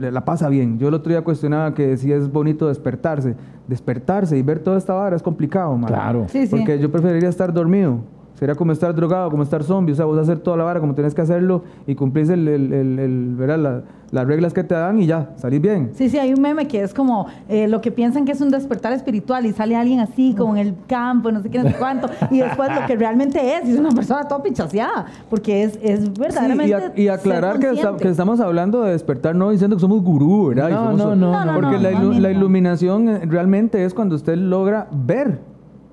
[0.00, 0.78] la pasa bien.
[0.78, 3.36] Yo el otro día cuestionaba que si es bonito despertarse.
[3.68, 5.86] Despertarse y ver toda esta vara es complicado, mae.
[5.88, 6.26] Claro.
[6.28, 6.50] Sí, sí.
[6.56, 7.98] Porque yo preferiría estar dormido.
[8.40, 9.92] Sería como estar drogado, como estar zombie.
[9.92, 12.72] O sea, vos hacer toda la vara como tenés que hacerlo y cumplís el, el-
[12.72, 13.36] el- el-.
[13.62, 15.90] La- las reglas que te dan y ya, salís bien.
[15.94, 18.50] Sí, sí, hay un meme que es como eh, lo que piensan que es un
[18.50, 21.76] despertar espiritual y sale alguien así, como en el campo, no sé qué, no sé
[21.78, 25.78] cuánto, y después lo que realmente es, y es una persona toda pichaseada, porque es,
[25.80, 26.68] es Sí, verdaderamente.
[26.68, 28.02] y, a- y aclarar ser que, consciente.
[28.02, 30.70] que estamos hablando de despertar, no diciendo que somos gurú, ¿verdad?
[30.70, 32.18] No, somos- no, no, No, no, Porque no, la, ilu- no.
[32.20, 35.38] la iluminación eh, realmente es cuando usted logra ver,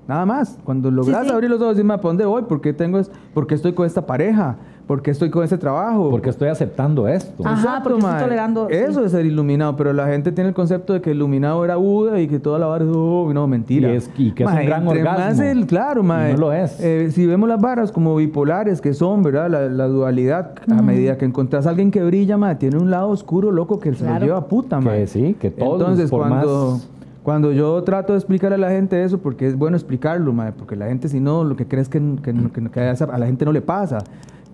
[0.08, 0.58] nada más.
[0.64, 1.32] Cuando logras sí.
[1.32, 2.42] abrir los ojos y decir, "Ma, ¿para dónde voy?
[2.42, 4.56] ¿Por qué, tengo es, ¿Por qué estoy con esta pareja?
[4.88, 6.08] ¿Por qué estoy con este trabajo?
[6.10, 7.46] Porque estoy aceptando esto.
[7.46, 9.04] Ajá, porque estoy tolerando- Eso sí.
[9.06, 12.26] es ser iluminado, pero la gente tiene el concepto de que iluminado era Buda y
[12.26, 13.92] que toda la vara es, oh, no, mentira.
[13.92, 15.18] Y es- y que es un gran orgasmo.
[15.26, 16.80] más el- claro, mae, Y no lo es.
[16.80, 19.50] eh, si vemos las varas como bipolares que son, ¿verdad?
[19.50, 23.10] La, la dualidad, a medida que encontrás a alguien que brilla, mae, tiene un lado
[23.10, 25.06] oscuro, loco, que se lo lleva a puta, Que mae.
[25.06, 26.88] sí, que todos, Entonces, por cuando, más-
[27.28, 30.76] cuando yo trato de explicar a la gente eso, porque es bueno explicarlo, mae, porque
[30.76, 33.44] la gente, si no, lo que cree es que, que- que- que a la gente
[33.44, 33.98] no le pasa.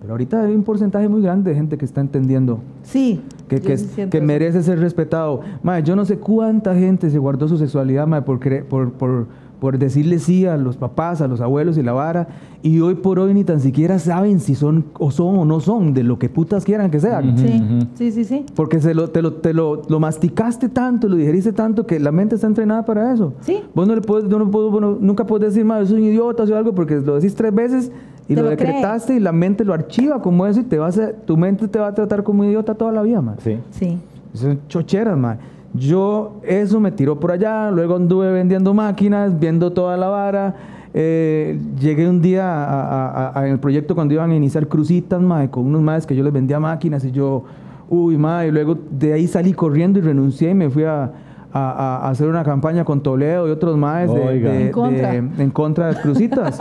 [0.01, 3.21] Pero ahorita hay un porcentaje muy grande de gente que está entendiendo Sí.
[3.47, 5.39] que, merece ser respetado.
[5.63, 9.27] Mae, yo no sé cuánta gente se guardó su sexualidad mae, por, cre- por, por,
[9.59, 12.27] por decirle sí a los papás, a los abuelos y la vara,
[12.61, 15.93] y hoy por hoy ni tan siquiera saben si son o son o no son,
[15.93, 17.37] de lo que putas quieran que sean.
[17.37, 17.61] Sí,
[17.95, 18.45] sí, sí, sí.
[18.55, 22.11] Porque se lo, te, lo, te lo, lo masticaste tanto, lo digeriste tanto, que la
[22.11, 23.33] mente está entrenada para eso.
[23.41, 23.59] Sí.
[23.73, 26.43] Vos no le puedes, no, no puedo- bueno, nunca puedes decir, madre, soy un idiota
[26.43, 27.91] o algo, porque lo decís tres veces
[28.27, 28.49] y lo, cree.
[28.55, 31.67] decretaste y la mente lo archiva como eso y te va a hacer- tu mente
[31.67, 33.35] te va a tratar como idiota toda la vida, man.
[33.43, 33.57] Sí.
[33.71, 33.97] Sí.
[34.33, 35.37] Son chocheras, man.
[35.77, 40.55] Yo, eso me tiró por allá, luego anduve vendiendo máquinas, viendo toda la vara.
[40.93, 45.21] Eh, llegué un día a, a- a- en el proyecto cuando iban a iniciar crucitas,
[45.21, 47.43] mae, con unos más que yo les vendía máquinas y yo,
[47.89, 51.11] uy, mae, y luego de ahí salí corriendo y renuncié y me fui a,
[51.51, 55.11] a- hacer una campaña con Toledo y otros más de, En contra.
[55.11, 56.59] de- en contra de las crucitas.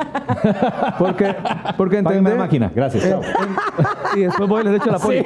[0.99, 1.35] porque,
[1.77, 3.21] porque la máquina, gracias, Eh, chao.
[3.23, 5.25] eh, y después voy y les echo la poli.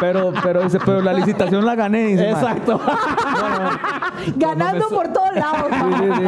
[0.00, 2.06] Pero, pero, dice, pero la licitación la gané.
[2.08, 2.30] dice.
[2.30, 2.80] Exacto.
[4.36, 5.66] Ganando por todos lados.
[5.70, 6.22] Sí, sí,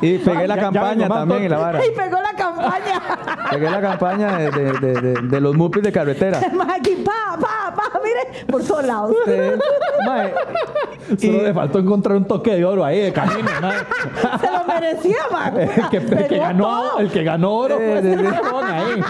[0.00, 0.06] sí.
[0.06, 1.84] Y pegué la campaña también y la vara.
[1.86, 3.02] y pegó la campaña.
[3.50, 6.38] Pegué la campaña de, de, de, de- los mupis de carretera.
[6.76, 9.14] Aquí, pa, pa, pa, mire, por todos lados.
[11.18, 13.70] Solo le faltó encontrar un toque de oro ahí de camino, ¿no?
[14.38, 15.58] Se lo merecía, man.
[15.58, 19.02] el, que, el que ganó, el que ganó oro Eh, cabrón ahí.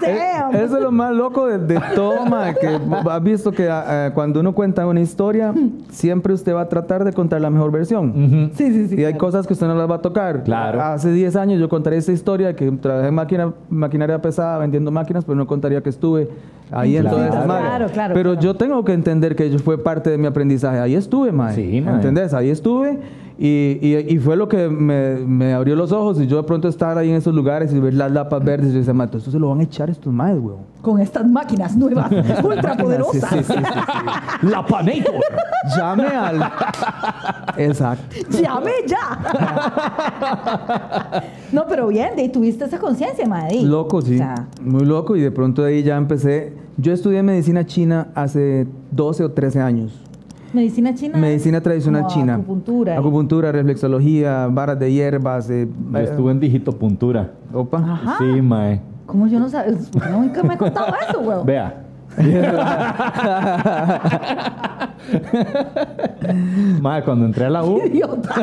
[0.00, 0.56] Damn.
[0.56, 2.66] Eso es lo más loco de, de todo, mae, que
[3.10, 5.54] has visto que eh, cuando uno cuenta una historia,
[5.90, 8.10] siempre usted va a tratar de contar la mejor versión.
[8.10, 8.50] Ujú.
[8.54, 8.94] Sí, sí, sí.
[8.96, 9.18] y hay claro.
[9.18, 10.42] cosas que usted no las va a tocar.
[10.42, 10.82] Claro.
[10.82, 15.24] Hace 10 años yo contaría esta historia que trabajé en máquina, maquinaria pesada vendiendo máquinas,
[15.24, 16.28] pero no contaría que estuve
[16.70, 17.16] ahí en Claro.
[17.16, 17.44] todo ese.
[17.44, 18.40] Claro, claro, Pero claro.
[18.40, 20.78] yo tengo que entender que ello fue parte de mi aprendizaje.
[20.80, 21.54] Ahí estuve, mae.
[21.54, 21.94] Sí, mae.
[21.94, 22.34] ¿Entendés?
[22.34, 22.98] Ahí estuve
[23.38, 26.66] y, y- y fue lo que me, me abrió los ojos y yo de pronto
[26.68, 29.20] estar ahí en esos lugares y ver las lapas verdes y yo decía, "Ma, esto
[29.20, 30.58] se lo van a echar estos maes, weón.
[30.82, 32.10] Con estas máquinas nuevas,
[32.44, 33.30] ultra poderosas.
[33.30, 33.54] Sí, sí, sí,
[34.42, 35.14] sí, La Panator.
[35.76, 36.50] Llame al...
[37.58, 38.16] Exacto.
[38.30, 39.18] Llame ya.
[41.52, 43.62] no, pero bien, de ahí tuviste esa conciencia, madre.
[43.62, 44.14] Loco, sí.
[44.14, 45.16] O sea, Muy loco.
[45.16, 46.54] Y de pronto de ahí ya empecé.
[46.76, 49.92] Yo estudié medicina china hace 12 o 13 años.
[50.52, 51.18] Medicina china.
[51.18, 52.34] Medicina tradicional como china.
[52.34, 52.94] Acupuntura.
[52.94, 55.48] y- Acupuntura, reflexología, varas de hierbas.
[55.50, 55.68] eh,
[56.02, 57.30] Estuve en digitopuntura.
[57.52, 57.78] Opa.
[57.78, 58.16] Ajá.
[58.18, 58.80] Sí, mae.
[59.06, 59.76] ¿Cómo yo no sabía?
[60.10, 61.46] Nunca me ha contado eso, weón.
[61.46, 61.84] Vea.
[66.80, 68.34] mae, cuando entré a la U, Idiota.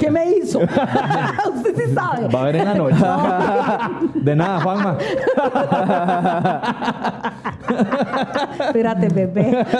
[0.00, 0.58] ¿Qué me hizo?
[1.54, 2.26] Usted sí sabe.
[2.28, 2.96] va a ver en la noche.
[4.14, 4.96] De nada, Juanma.
[8.60, 9.66] Espérate, bebé.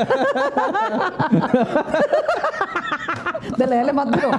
[3.56, 4.30] Dale, dale más duro.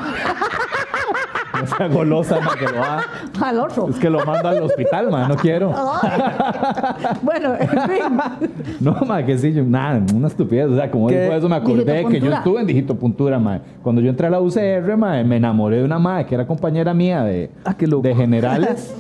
[1.62, 3.04] No sea golosa, mae, que lo haga.
[3.42, 3.90] Al otro.
[3.90, 5.28] Es que lo mando al hospital, mae.
[5.28, 5.74] No quiero.
[7.22, 8.52] Bueno, en fin.
[8.80, 10.68] No, mae, que sí, yo- nada, una estupidez.
[10.70, 11.22] O sea, como ¿Qué?
[11.22, 13.62] dijo eso, me acordé que yo estuve en digitopuntura, mae.
[13.84, 16.94] Cuando yo entré a la UCR, mae, me enamoré de una mae que era compañera
[16.94, 18.04] mía de, Ah, qué loco.
[18.08, 18.94] de generales.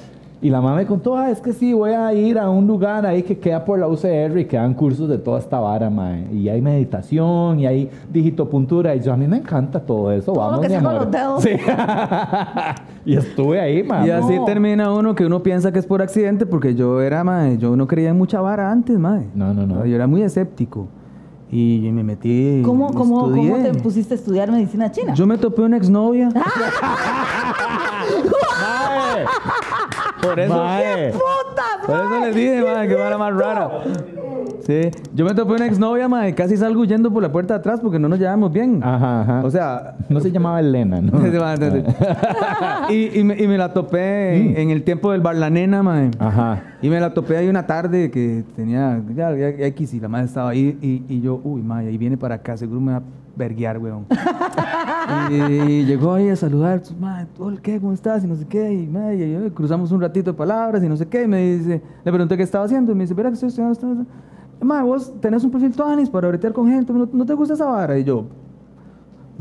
[0.43, 3.05] Y la mamá me contó, ah, es que sí, voy a ir a un lugar
[3.05, 6.33] ahí que queda por la UCR y que dan cursos de toda esta vara, mae.
[6.33, 8.95] Y hay meditación y hay digitopuntura.
[8.95, 10.33] Y yo, a mí me encanta todo eso.
[10.33, 11.03] Todo lo Vamos, que mi sea con amor.
[11.03, 11.43] los dedos.
[11.43, 11.51] Sí.
[13.05, 14.07] y estuve ahí, mae.
[14.07, 14.45] Y así no.
[14.45, 17.85] termina uno que uno piensa que es por accidente porque yo era, mae, yo no
[17.85, 19.27] creía en mucha vara antes, mae.
[19.35, 19.85] No, no, no.
[19.85, 20.87] Yo era muy escéptico.
[21.51, 22.63] Y me metí.
[22.65, 23.29] ¿Cómo, cómo.
[23.29, 25.13] ¿Cómo te pusiste a estudiar medicina china?
[25.13, 26.29] Yo me topé una exnovia.
[30.21, 30.29] Mae.
[30.29, 30.55] Por eso.
[30.55, 31.11] Mae.
[31.11, 31.85] ¡Puta!
[31.85, 33.69] Por eso les dije, madre, que vara más rara.
[34.61, 37.79] Sí, yo me topé una exnovia, madre, casi salgo huyendo por la puerta de atrás
[37.81, 38.79] porque no nos llevamos bien.
[38.83, 39.41] Ajá, ajá.
[39.43, 41.19] O sea, no se llamaba Elena, ¿no?
[42.89, 45.81] y, y me, y me la topé en, en el tiempo del bar La Nena,
[45.81, 46.11] madre.
[46.19, 46.61] Ajá.
[46.81, 50.25] Y me la topé ahí una tarde que tenía, ya, ya- X, y la madre
[50.25, 53.01] estaba ahí, y, y yo, uy, madre, ahí viene para acá, seguro me va a
[53.35, 54.05] verguear, weón.
[55.29, 57.27] y, llegó ahí a saludar, madre,
[57.61, 57.79] ¿qué?
[57.79, 58.23] ¿Cómo estás?
[58.23, 60.97] Y no sé qué, y, madre, y yo, cruzamos un ratito de palabras, y no
[60.97, 63.35] sé qué, y me dice, le pregunté qué estaba haciendo, y me dice, verá que
[63.35, 64.11] estoy estudiando, estoy estudiando".
[64.61, 67.65] Madre, vos tenés un perfil tuanis para bretear con gente, ¿no, no te gusta esa
[67.65, 67.97] vara?
[67.97, 68.27] Y yo,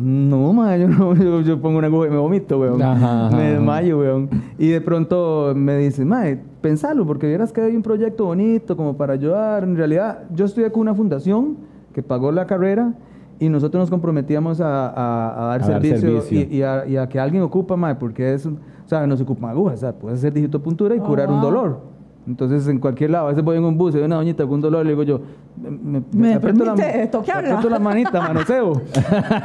[0.00, 2.80] no, madre, yo, no, yo, yo pongo una aguja y me vomito, weón.
[2.80, 4.30] Ajá, ajá, me desmayo, weón.
[4.56, 8.96] Y de pronto me dice, madre, pensalo, porque vieras que hay un proyecto bonito como
[8.96, 9.62] para ayudar.
[9.62, 11.58] En realidad, yo estudié con una fundación
[11.92, 12.94] que pagó la carrera
[13.40, 16.40] y nosotros nos comprometíamos a, a- a dar A dar servicio, servicio.
[16.50, 18.52] Y, y a, y a que alguien ocupa, madre, porque es, o
[18.86, 21.50] sea, no se ocupa agujas, o sea, puedes hacer digitopuntura y Oh, curar un wow.
[21.50, 21.90] dolor.
[22.26, 24.54] Entonces, en cualquier lado, a veces voy en un bus y veo una doñita con
[24.56, 25.20] un dolor, le digo yo,
[25.58, 27.48] me, ¿Me aprieto la- me toquearla?
[27.54, 28.82] aprieto la manita, manoseo.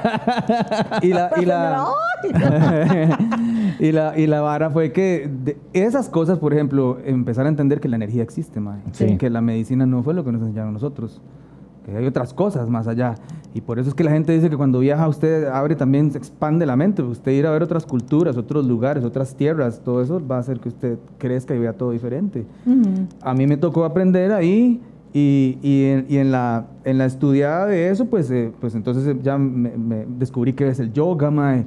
[1.02, 1.86] y la, y la,
[3.80, 7.80] y la, y la vara fue que de esas cosas, por ejemplo, empezar a entender
[7.80, 8.82] que la energía existe, mae.
[8.92, 9.18] Sí.
[9.18, 11.22] Que la medicina no fue lo que nos enseñaron nosotros.
[11.86, 13.14] Que hay otras cosas más allá.
[13.54, 16.18] Y por eso es que la gente dice que cuando viaja usted abre también, se
[16.18, 17.04] expande la mente.
[17.04, 20.60] Usted ir a ver otras culturas, otros lugares, otras tierras, todo eso va a hacer
[20.60, 22.46] que usted crezca y vea todo diferente.
[22.66, 23.08] Ujú.
[23.22, 24.82] A mí me tocó aprender ahí
[25.14, 29.06] y, y en, y en la, en la estudiada de eso, pues, eh, pues entonces
[29.08, 31.66] eh, ya me, me descubrí que es el yoga, mae.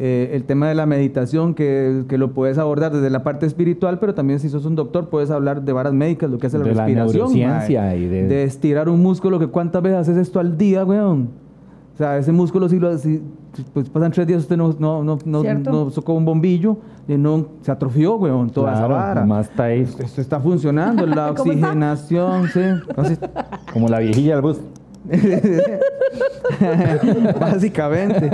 [0.00, 3.98] Eh, el tema de la meditación, que, que lo puedes abordar desde la parte espiritual,
[3.98, 6.64] pero también si sos un doctor puedes hablar de varas médicas, lo que hace la
[6.64, 7.32] De la respiración.
[7.36, 7.98] mae.
[7.98, 11.30] y de- de estirar un músculo, que cuántas veces haces esto al día, weón.
[11.94, 13.20] O sea, ese músculo si lo si,
[13.74, 16.76] pues pasan tres días usted no, no, no, no, no socó un bombillo
[17.08, 19.20] y no se atrofió, weón, toda esa Claro, vara.
[19.22, 22.60] nomás está ahí Esto está funcionando, la oxigenación, sí.
[22.88, 23.18] Entonces,
[23.72, 24.60] como la viejilla del bus.
[27.40, 28.30] básicamente.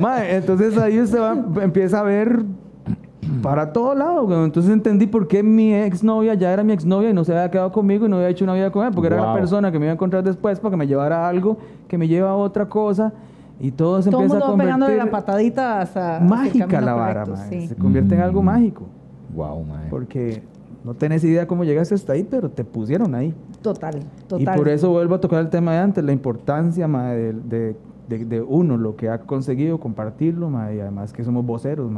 [0.00, 2.42] Mae, entonces ahí usted va- empieza a ver
[3.42, 4.26] para todo lado.
[4.26, 4.44] güey.
[4.44, 7.72] Entonces entendí por qué mi exnovia ya era mi exnovia y no se había quedado
[7.72, 9.36] conmigo y no había hecho una vida con él, porque era la Wow.
[9.36, 12.30] persona que me iba a encontrar después para que me llevara algo que me lleva
[12.30, 13.12] a otra cosa
[13.60, 16.94] y todo se Todo empieza mundo a pegándole convertir la patadita hasta mágica camino la
[16.94, 17.60] vara, correcto, mae.
[17.60, 17.68] sí.
[17.68, 18.44] se convierte en algo Mm.
[18.44, 18.82] mágico,
[19.34, 19.88] Wow, mae.
[19.90, 20.42] porque
[20.84, 23.34] no tenés idea cómo llegaste hasta ahí, pero te pusieron ahí.
[23.62, 24.54] Total, total.
[24.54, 27.76] Y por eso vuelvo a tocar el tema de antes, la importancia mae, de, de-
[28.08, 31.90] de- de uno, lo que ha conseguido, compartirlo, mae, y además que somos voceros.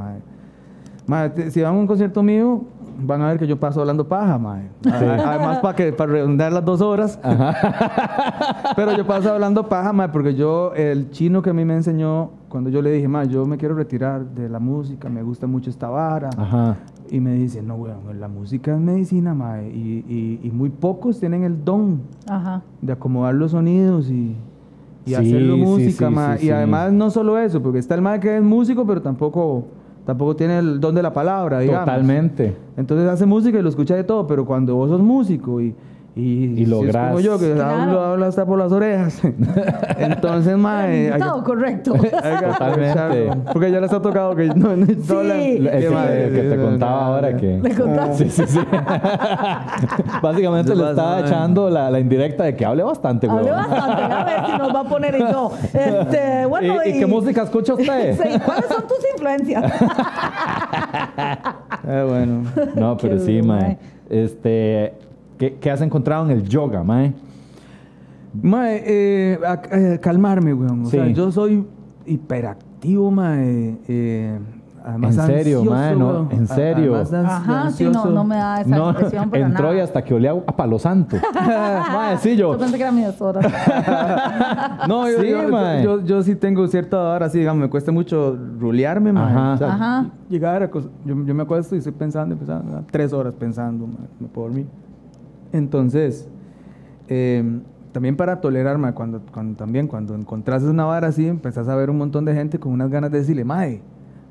[1.34, 2.62] te- si van a un concierto mío,
[3.02, 4.68] van a ver que yo paso hablando paja, mae.
[4.90, 7.18] A- Además, para que para redondear las dos horas.
[8.76, 12.30] Pero yo paso hablando paja, mae, porque yo, el chino que a mí me enseñó,
[12.50, 15.70] cuando yo le dije, mae, yo me quiero retirar de la música, me gusta mucho
[15.70, 16.28] esta vara.
[16.36, 16.76] Ajá.
[17.10, 21.18] Y me dice, no, weón, la música es medicina, mae, y, y- y muy pocos
[21.18, 22.62] tienen el don Ajá.
[22.82, 24.34] de acomodar los sonidos y,
[25.06, 26.36] y Sí, hacerlo música, sí, ma.
[26.36, 26.50] sí, y sí.
[26.50, 29.64] además no solo eso, porque está el mae que es músico, pero tampoco,
[30.04, 31.84] tampoco tiene el don de la palabra, digamos.
[31.86, 32.56] Totalmente.
[32.76, 35.74] Entonces hace música y lo escucha de todo, pero cuando vos sos músico y,
[36.16, 38.00] y, Y si lográs- como yo, que Claro.
[38.00, 39.20] hablo, hasta por las orejas,
[39.98, 41.94] entonces, mae, hay que- Todo correcto.
[41.94, 42.50] hay que Totalmente.
[42.98, 45.56] aprovecharlo, Porque ya les ha tocado que no, no, no la- Sí.
[45.70, 47.36] El que, madre, el que te sí, contaba sí, ahora sí.
[47.36, 47.60] que...
[47.62, 48.14] Le contaba.
[48.14, 48.58] Sí, sí, sí.
[50.22, 51.20] Básicamente le estaba mae.
[51.26, 53.38] echando la, la indirecta de que hable bastante, güey.
[53.48, 55.52] Hable bastante, a ver si nos va a poner y yo.
[55.72, 58.14] Este, bueno, ¿Y, y qué música escucha usted?
[58.20, 59.72] Sí, ¿Cuáles son tus influencias?
[61.86, 62.42] Eh, bueno.
[62.74, 63.78] No, pero Qué sí, mae.
[64.08, 64.94] Este,
[65.40, 67.14] ¿qué, qué has encontrado en el yoga, mae?
[68.42, 70.82] Mae, eh, a- eh, calmarme, weón.
[70.82, 70.92] O Sí.
[70.98, 71.66] sea, yo soy
[72.06, 73.76] hiperactivo, mae.
[73.88, 74.38] Eh,
[74.84, 76.94] además En serio, ansioso, mae, no, en serio.
[76.94, 79.76] además Ajá, sí, no, no me da esa No, impresión para entró nada.
[79.76, 81.16] y hasta que olía a palo santo.
[81.92, 82.52] mae, sí, yo.
[82.52, 83.40] Yo pensé que era mi doctora.
[84.88, 85.82] No, yo, Sí, yo, mae.
[85.82, 89.32] yo, yo sí tengo cierta hora así, digamos, me cuesta mucho rulearme, mae.
[89.34, 89.52] Ajá.
[89.54, 90.06] O sea, Ajá.
[90.28, 92.84] Llegar a yo, yo me acuesto y estoy pensando, pensando, ¿verdad?
[92.92, 94.66] tres horas pensando, mae, me puedo dormir.
[95.52, 96.28] Entonces,
[97.08, 97.60] eh,
[97.92, 101.90] también para tolerar, mae, cuando, cuando, también cuando encontrás una vara así, empezás a ver
[101.90, 103.80] un montón de gente con unas ganas de decirle, mae,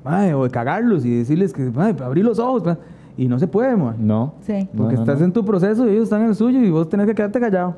[0.04, 2.78] mae, o de cagarlos y decirles que, mae, abrí los ojos, mae.
[3.18, 3.96] Y no se puede, mae.
[4.00, 4.36] No.
[4.42, 4.70] Sí.
[4.78, 5.26] Porque No, no, estás no.
[5.26, 7.76] en tu proceso y ellos están en el suyo y vos tenés que quedarte callado.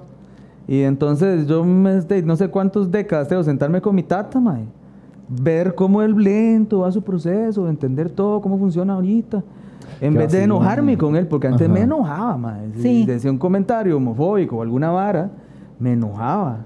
[0.67, 4.65] Y entonces yo me, no sé cuántos décadas tengo sentarme con mi tata, mae.
[5.27, 9.43] Ver cómo él lento va su proceso, entender todo, cómo funciona ahorita.
[9.99, 11.73] En vez de enojarme con él, porque antes Ajá.
[11.73, 12.71] me enojaba, mae.
[12.75, 13.05] Si Sí.
[13.05, 15.29] decía un comentario homofóbico o alguna vara,
[15.79, 16.65] me enojaba.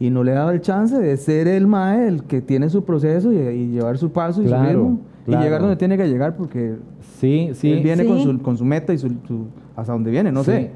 [0.00, 3.32] Y no le daba el chance de ser el mae el que tiene su proceso
[3.32, 4.98] y, y llevar su paso y Claro, su ritmo.
[5.24, 5.40] claro.
[5.40, 6.76] Y llegar donde tiene que llegar porque
[7.18, 7.70] Sí, sí.
[7.72, 10.50] él viene con, su, con su meta y su, su- hasta donde viene, no sí.
[10.50, 10.70] sé.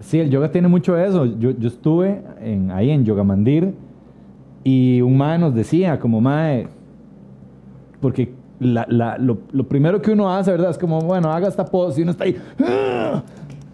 [0.00, 1.24] Sí, el yoga tiene mucho de eso.
[1.26, 3.74] Yo, yo estuve en, ahí en Yogamandir
[4.64, 6.68] y un mae nos decía, como mae,
[8.00, 10.70] porque la- la- lo, lo primero que uno hace, ¿verdad?
[10.70, 12.36] Es como, bueno, haga esta pose y uno está ahí.
[12.62, 13.22] "Ah,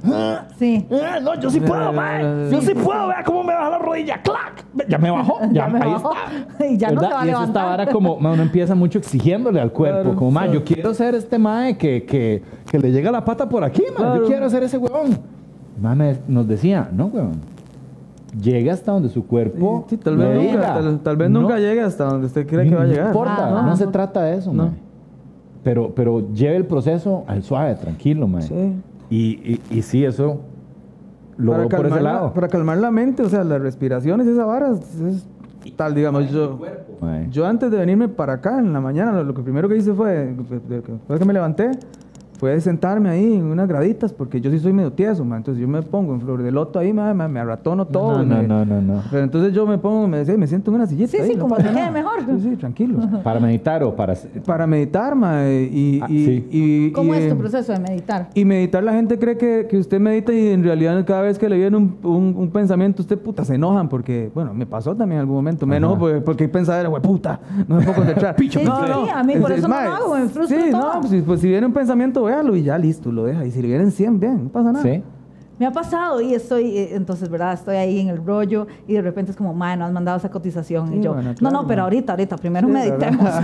[0.07, 0.87] ah, Sí.
[0.91, 2.49] ah, no, yo sí puedo, mae.
[2.51, 4.23] Yo sí puedo, vea cómo me baja la rodilla.
[4.23, 4.65] ¡Clac!
[4.89, 5.39] Ya me bajó.
[5.53, 6.13] Ya, Ya me ahí bajó.
[6.13, 6.67] está.
[6.71, 7.09] Y ya no ¿Verdad?
[7.09, 7.69] se va a Y eso levantar.
[7.69, 10.01] ahora como, mae, uno empieza mucho exigiéndole al cuerpo.
[10.03, 10.55] Claro, como, mae, sí.
[10.55, 14.19] yo quiero ser este mae que, que, que le llega la pata por aquí, mae.
[14.19, 15.19] Yo quiero ser ese huevón.
[15.81, 17.41] Mae me- nos decía, no, huevón.
[18.41, 19.87] Llegue hasta donde su cuerpo.
[19.89, 22.69] Sí, tal vez, le nunca, tal, tal vez No- nunca llegue hasta donde usted cree
[22.69, 23.05] que va a llegar.
[23.05, 23.77] No importa, Ah, no, no.
[23.77, 24.71] se trata de eso, No.
[25.63, 28.43] Pero, pero lleve el proceso al suave, tranquilo, mae.
[28.43, 28.73] Sí.
[29.11, 29.17] Y,
[29.53, 30.41] y, y sí, eso
[31.39, 32.33] lo para veo por ese calmar la- lado.
[32.35, 35.27] para calmar la mente, o sea, las respiraciones esa vara es,
[35.75, 36.61] tal, digamos, yo,
[37.33, 39.93] yo antes de venirme para acá en la mañana, lo, lo que primero que hice
[39.93, 40.35] fue,
[40.69, 41.73] después que me levanté,
[42.39, 45.69] fue sentarme ahí en unas graditas, porque yo sí soy medio tieso, man, entonces yo
[45.69, 48.19] me pongo en flor de loto ahí, man, me, me arratono todo.
[48.19, 49.03] No, no, me- no, no, no.
[49.11, 51.43] Pero entonces yo me pongo, me, me siento en una sillita Sí, ahí, sí, no
[51.43, 52.21] como te quede mejor.
[52.27, 52.99] Sí, sí, tranquilo.
[53.25, 54.15] Para meditar o para...
[54.45, 56.49] para meditar, ma, y, Ah, y- sí.
[56.51, 58.29] y- ¿Cómo y, es tu proceso de meditar?
[58.35, 61.49] Y meditar, la gente cree que, que usted medita y en realidad cada vez que
[61.49, 65.17] le viene un, un- un pensamiento, usted puta se enojan porque, bueno, me pasó también
[65.19, 65.79] en algún momento, me Ajá.
[65.79, 68.37] enojo porque, porque hay pensadera, güey, puta, no me puedo concentrar.
[68.47, 68.61] Sí, sí,
[69.15, 70.95] a mí por eso no lo hago, me frustro Sí, todo.
[70.95, 73.45] no, pues, pues si viene un pensamiento, véalo y ya listo, lo deja.
[73.45, 74.85] Y si le vienen 100, bien, no pasa nada.
[74.85, 75.03] Sí.
[75.59, 77.55] Me ha pasado y estoy, eh, entonces, ¿verdad?
[77.55, 80.31] Estoy ahí en el rollo y de repente es como, madre, no has mandado esa
[80.31, 80.89] cotización.
[80.89, 83.23] Sí, y yo, bueno, no, claro, no, pero ahorita, ahorita, primero Sí, meditemos.
[83.23, 83.41] Ma,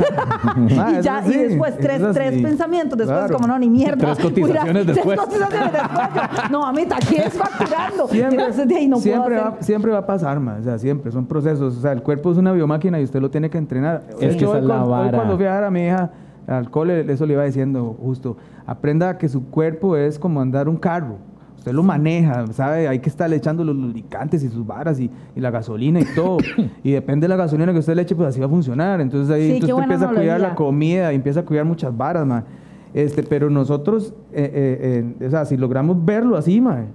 [0.92, 3.34] y eso ya, sí, y después tres, tres pensamientos, después Claro.
[3.34, 3.96] como no, ni mierda.
[3.96, 5.18] Tres cotizaciones Mira, después.
[5.18, 6.50] Tres cotizaciones después.
[6.50, 8.06] no, mamita, aquí es facturando.
[8.08, 10.78] Siempre, Entonces, de ahí no siempre, puedo va, siempre va a pasar, ma, o sea,
[10.78, 11.78] siempre, son procesos.
[11.78, 14.02] O sea, el cuerpo es una biomáquina y usted lo tiene que entrenar.
[14.20, 15.16] Es que hoy, es la cuando, hoy vara.
[15.16, 16.10] cuando fui a dejar a mi hija
[16.46, 20.76] al cole, eso le iba diciendo justo, aprenda que su cuerpo es como andar un
[20.76, 21.18] carro.
[21.56, 22.88] Usted lo maneja, ¿sabe?
[22.88, 26.38] Hay que estarle echando los lubricantes y sus varas y, y la gasolina y todo.
[26.82, 29.00] y depende de la gasolina que usted le eche, pues así va a funcionar.
[29.00, 31.96] Entonces ahí Sí, entonces usted empieza a cuidar la comida y empieza a cuidar muchas
[31.96, 32.44] varas, man.
[32.92, 36.88] Este, pero nosotros, eh, eh, eh, o sea, si logramos verlo así, man,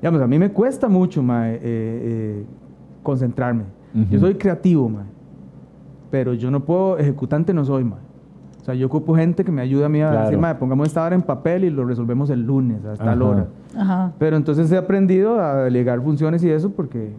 [0.00, 2.44] digamos, a mí me cuesta mucho, ma, eh,
[3.02, 3.64] concentrarme.
[4.10, 5.04] Yo soy creativo, ma,
[6.10, 7.96] pero yo no puedo, ejecutante no soy, ma.
[8.66, 10.24] O sea, yo ocupo gente que me ayude a mí a Claro.
[10.24, 13.24] decir, ma, pongamos esta hora en papel y lo resolvemos el lunes a tal Ajá.
[13.30, 13.46] hora.
[13.78, 14.12] Ajá.
[14.18, 17.12] Pero entonces he aprendido a delegar funciones y eso porque,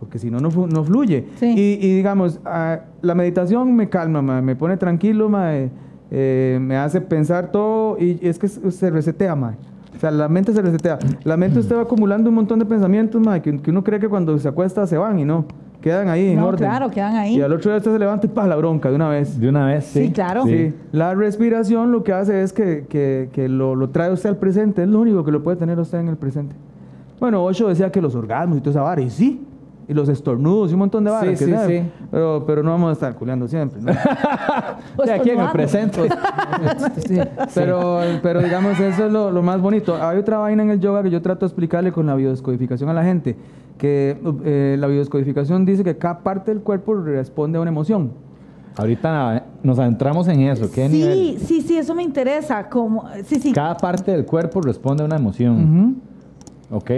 [0.00, 1.28] porque si no, no, no fluye.
[1.36, 1.46] Sí.
[1.56, 5.52] Y, y digamos, ah, la meditación me calma, ma, me pone tranquilo, ma,
[6.10, 9.54] eh, me hace pensar todo y, es que se se resetea, ma.
[9.96, 10.98] O sea, la mente se resetea.
[11.24, 14.08] La mente usted va acumulando un montón de pensamientos, ma, que, que uno cree que
[14.08, 15.46] cuando se acuesta se van y no.
[15.80, 16.68] Quedan ahí en No, orden.
[16.68, 17.36] claro, quedan ahí.
[17.36, 19.38] Y al otro día usted se levanta y pa, la bronca de una vez.
[19.38, 20.06] De una vez, sí.
[20.06, 20.44] Sí, claro.
[20.44, 20.74] Sí.
[20.92, 24.82] La respiración lo que hace es que, que- que lo, lo trae usted al presente.
[24.82, 26.56] Es lo único que lo puede tener usted en el presente.
[27.20, 29.46] Bueno, Osho decía que los orgasmos y toda esa vara, y sí.
[29.88, 31.38] Y los estornudos y un montón de varas.
[31.38, 31.82] Sí, que sí, sea, sí.
[32.10, 33.80] Pero, pero no vamos a estar culeando siempre.
[33.80, 33.92] ¿no?
[35.04, 35.52] De aquí en el estornudando.
[35.52, 36.08] presente.
[37.06, 37.18] Sí,
[37.54, 39.94] Pero, pero digamos, eso es lo, lo más bonito.
[40.02, 42.94] Hay otra vaina en el yoga que yo trato de explicarle con la biodescodificación a
[42.94, 43.36] la gente.
[43.78, 48.10] Que eh, la biodescodificación dice que cada parte del cuerpo responde a una emoción.
[48.78, 50.70] Ahorita nos adentramos en eso.
[50.70, 51.38] ¿Qué Sí, nivel?
[51.38, 52.68] sí, sí, eso me interesa.
[52.68, 53.52] Como, sí, sí.
[53.52, 55.94] Cada parte del cuerpo responde a una emoción.
[56.70, 56.76] Ujú.
[56.78, 56.90] ¿Ok?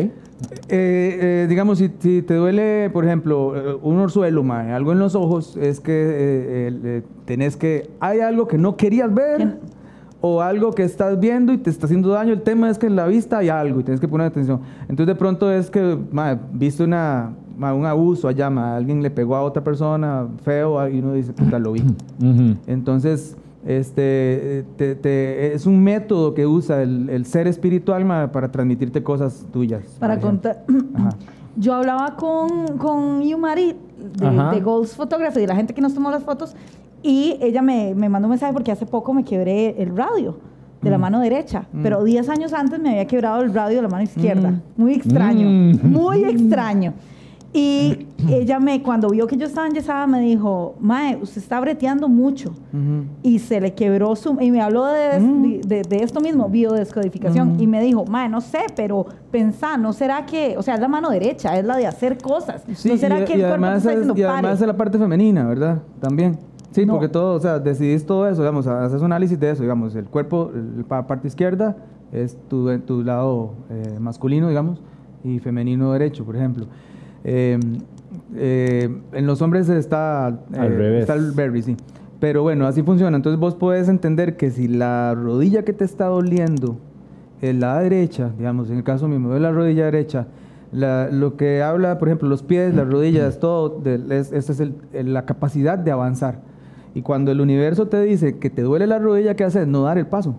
[0.69, 4.99] Eh, eh, digamos, si, si te duele, por ejemplo, eh, un orzuelo, mae, algo en
[4.99, 7.91] los ojos, es que eh, eh, tenés que.
[8.01, 9.79] Hay algo que no querías ver Que-
[10.21, 12.33] o algo que estás viendo y te está haciendo daño.
[12.33, 14.61] El tema es que en la vista hay algo y tienes que poner atención.
[14.83, 19.11] Entonces, de pronto es que, mae, viste una, mae, un abuso allá, mae, alguien le
[19.11, 21.83] pegó a otra persona feo y uno dice, puta, lo vi.
[21.83, 22.57] Ujú.
[22.67, 23.37] Entonces,
[23.69, 29.03] este, te- te- es un método que usa el, el ser espiritual ma, para transmitirte
[29.03, 29.83] cosas tuyas.
[30.01, 30.65] Para contar.
[31.57, 33.75] Yo hablaba con, con Yumari
[34.21, 36.55] de, de Goals Photography, de la gente que nos tomó las fotos,
[37.03, 40.39] y ella me, me mandó un mensaje porque hace poco me quebré el radio
[40.81, 41.01] de la Mm.
[41.01, 41.83] mano derecha, Mm.
[41.83, 44.51] pero 10 años antes me había quebrado el radio de la mano izquierda.
[44.51, 44.61] Mm.
[44.77, 45.93] Muy extraño, Mm.
[45.93, 46.95] muy extraño.
[47.53, 52.07] Y ella me, cuando vio que yo estaba enyesada, me dijo, Mae, usted está breteando
[52.09, 52.53] mucho.
[53.23, 54.37] Y se le quebró su...
[54.41, 55.61] Y me habló de, Mm.
[55.63, 57.57] de, de esto mismo, biodescodificación.
[57.57, 57.61] Mm.
[57.61, 60.57] Y me dijo, Mae, no sé, pero pensá, ¿no será que...
[60.59, 62.63] O sea, es la mano derecha, es la de hacer cosas.
[62.75, 64.55] Sí, ¿No será y, que el y cuerpo además, está es, diciendo, y además pare?
[64.55, 65.83] es la parte femenina, ¿verdad?
[66.01, 66.39] También.
[66.73, 66.93] Sí, No.
[66.95, 70.05] porque todo, o sea, decidís todo eso, digamos, haces un análisis de eso, digamos, el
[70.05, 70.51] cuerpo,
[70.91, 71.77] la parte izquierda
[72.13, 74.83] es tu, tu lado eh, masculino, digamos,
[75.25, 76.67] y femenino derecho, por ejemplo.
[77.25, 77.59] Eh,
[78.37, 81.01] eh, en los hombres está, eh, Al revés.
[81.03, 81.77] está el berry, sí.
[82.21, 83.17] Pero bueno, así funciona.
[83.17, 86.77] Entonces vos puedes entender que si la rodilla que te está doliendo
[87.41, 90.27] es la derecha, digamos, en el caso mismo de la rodilla derecha,
[90.73, 94.61] la- lo que habla, por ejemplo, los pies, las rodillas, todo, de- es, esa es
[94.61, 96.41] el- el- la capacidad de avanzar.
[96.95, 99.67] Y cuando el universo te dice que te duele la rodilla, ¿qué haces?
[99.69, 100.35] No dar el paso.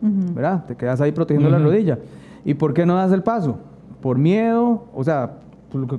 [0.00, 0.32] Ujú.
[0.34, 0.64] ¿verdad?
[0.66, 1.98] Te quedas ahí protegiendo la rodilla.
[2.44, 3.58] ¿Y por qué no das el paso?
[4.00, 5.32] Por miedo, o sea,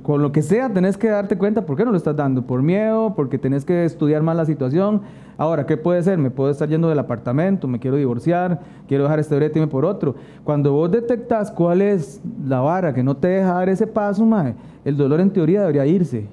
[0.02, 2.42] con lo que sea tenés que darte cuenta por qué no lo estás dando.
[2.42, 5.02] Por miedo, porque tenés que estudiar más la situación.
[5.38, 6.18] Ahora, ¿qué puede ser?
[6.18, 9.84] Me puedo estar yendo del apartamento, me quiero divorciar, quiero dejar este brete y por
[9.84, 10.16] otro.
[10.44, 14.54] Cuando vos detectas cuál es la vara que no te deja dar ese paso, mae,
[14.84, 16.26] el dolor en teoría debería irse.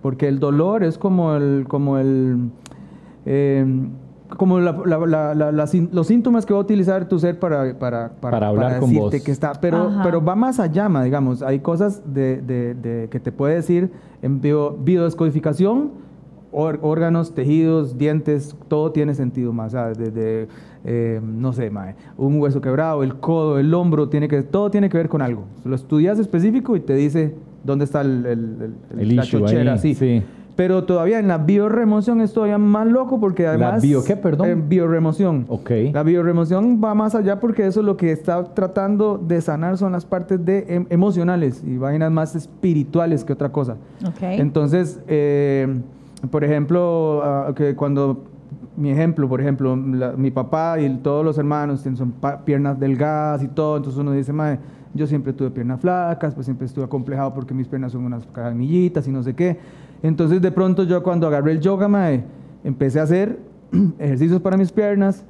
[0.00, 2.50] Porque el dolor es como el, como el,
[3.26, 3.64] eh,
[4.36, 7.38] como la- la- la- la- la sin- los síntomas que va a utilizar tu ser
[7.38, 9.24] para, para, Para hablar con decirte vos.
[9.24, 10.02] que está, pero, Ajá.
[10.02, 13.90] pero va más allá, digamos, hay cosas de, de- de- que te puede decir
[14.22, 15.90] en bio- biodescodificación,
[16.52, 20.48] or- órganos, tejidos, dientes, todo tiene sentido más, o sea, desde,
[20.84, 21.70] eh, no sé,
[22.16, 25.44] un hueso quebrado, el codo, el hombro, tiene que, todo tiene que ver con algo.
[25.64, 29.44] Lo estudias específico y te dice dónde está el, el, el- El la issue ahí,
[29.44, 29.94] chochera, sí.
[29.94, 30.22] sí.
[30.54, 33.82] Pero todavía en la bioremoción es todavía más loco porque además...
[33.82, 34.48] bio qué, perdón?
[34.50, 35.46] Eh, bioremoción.
[35.48, 35.70] Ok.
[35.92, 40.04] La bioremoción va más allá porque eso lo que está tratando de sanar son las
[40.04, 43.76] partes de em- emocionales y vainas más espirituales que otra cosa.
[44.06, 44.22] Ok.
[44.22, 45.80] Entonces, eh,
[46.30, 48.24] por ejemplo, ah, que cuando
[48.76, 52.78] mi ejemplo, por ejemplo, la- mi papá y todos los hermanos tienen son pa- piernas
[52.78, 54.58] delgadas y todo, entonces uno dice, mae,
[54.94, 59.08] yo siempre tuve piernas flacas, pues siempre estuve acomplejado porque mis piernas son unas caramillitas
[59.08, 59.58] y no sé qué.
[60.02, 62.24] Entonces, de pronto yo cuando agarré el yoga, mae,
[62.64, 63.38] empecé a hacer
[63.98, 65.24] ejercicios para mis piernas,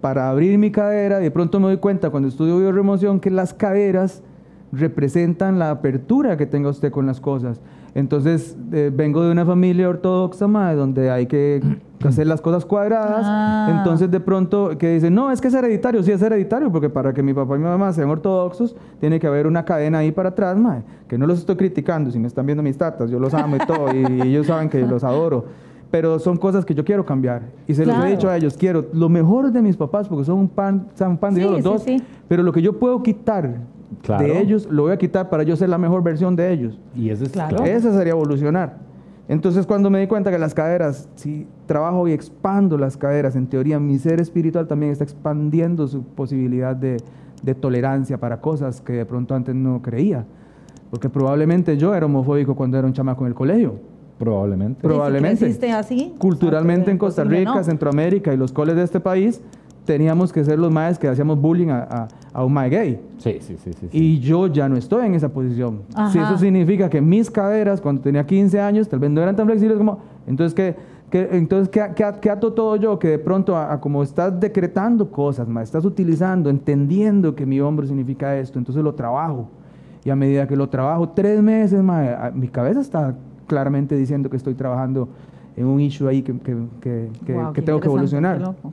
[0.00, 4.22] para abrir mi cadera, de pronto me doy cuenta cuando estudio bioremoción que las caderas
[4.70, 7.60] representan la apertura que tenga usted con las cosas.
[7.98, 11.60] Entonces, eh, vengo de una familia ortodoxa, mae, donde hay que
[12.06, 13.22] hacer las cosas cuadradas.
[13.24, 13.74] Ah.
[13.76, 16.00] Entonces, de pronto, que dicen, no, es que es hereditario.
[16.04, 19.26] Sí, es hereditario, porque para que mi papá y mi mamá sean ortodoxos, tiene que
[19.26, 22.12] haber una cadena ahí para atrás, mae, que no los estoy criticando.
[22.12, 24.80] Si me están viendo mis tatas, yo los amo y todo, y ellos saben que
[24.86, 25.46] los adoro.
[25.90, 27.42] Pero son cosas que yo quiero cambiar.
[27.66, 28.08] Y se los Claro.
[28.08, 31.12] he dicho a ellos, quiero lo mejor de mis papás, porque son un pan, son
[31.12, 32.00] un pan de Sí, Dios los sí, dos.
[32.00, 32.06] sí.
[32.28, 33.56] Pero lo que yo puedo quitar
[34.02, 34.24] Claro.
[34.24, 36.78] de ellos, lo voy a quitar para yo ser la mejor versión de ellos.
[36.94, 37.64] Y eso es Claro.
[37.64, 38.76] Esa sería evolucionar.
[39.28, 43.46] Entonces, cuando me di cuenta que las caderas, si trabajo y expando las caderas, en
[43.46, 46.96] teoría mi ser espiritual también está expandiendo su posibilidad de,
[47.42, 50.24] de tolerancia para cosas que de pronto antes no creía.
[50.90, 53.74] Porque probablemente yo era homofóbico cuando era un chamaco en el colegio.
[54.18, 54.80] Probablemente.
[54.82, 55.52] Probablemente.
[55.52, 57.64] si así, Culturalmente o sea, en Costa Rica, no.
[57.64, 59.42] Centroamérica y los coles de este país,
[59.84, 63.00] teníamos que ser los maes que hacíamos bullying a, a- a un mae gay.
[63.18, 63.88] Sí, sí, sí, sí.
[63.90, 63.98] sí.
[63.98, 65.80] Y yo ya no estoy en esa posición.
[65.94, 66.10] Ajá.
[66.12, 69.46] Si eso significa que mis caderas, cuando tenía 15 años, tal vez no eran tan
[69.46, 69.98] flexibles como...
[70.26, 70.76] Entonces, ¿qué,
[71.10, 72.98] qué- entonces, ¿qué, qué, qué ato todo yo?
[72.98, 77.60] Que de pronto, a, a como estás decretando cosas, ma, estás utilizando, entendiendo que mi
[77.60, 79.48] hombro significa esto, entonces lo trabajo.
[80.04, 83.14] Y a medida que lo trabajo, tres meses, ma, a- mi cabeza está
[83.46, 85.08] claramente diciendo que estoy trabajando
[85.56, 88.36] en un issue ahí que, que, que- que- Wow, que tengo que evolucionar.
[88.36, 88.72] qué loco.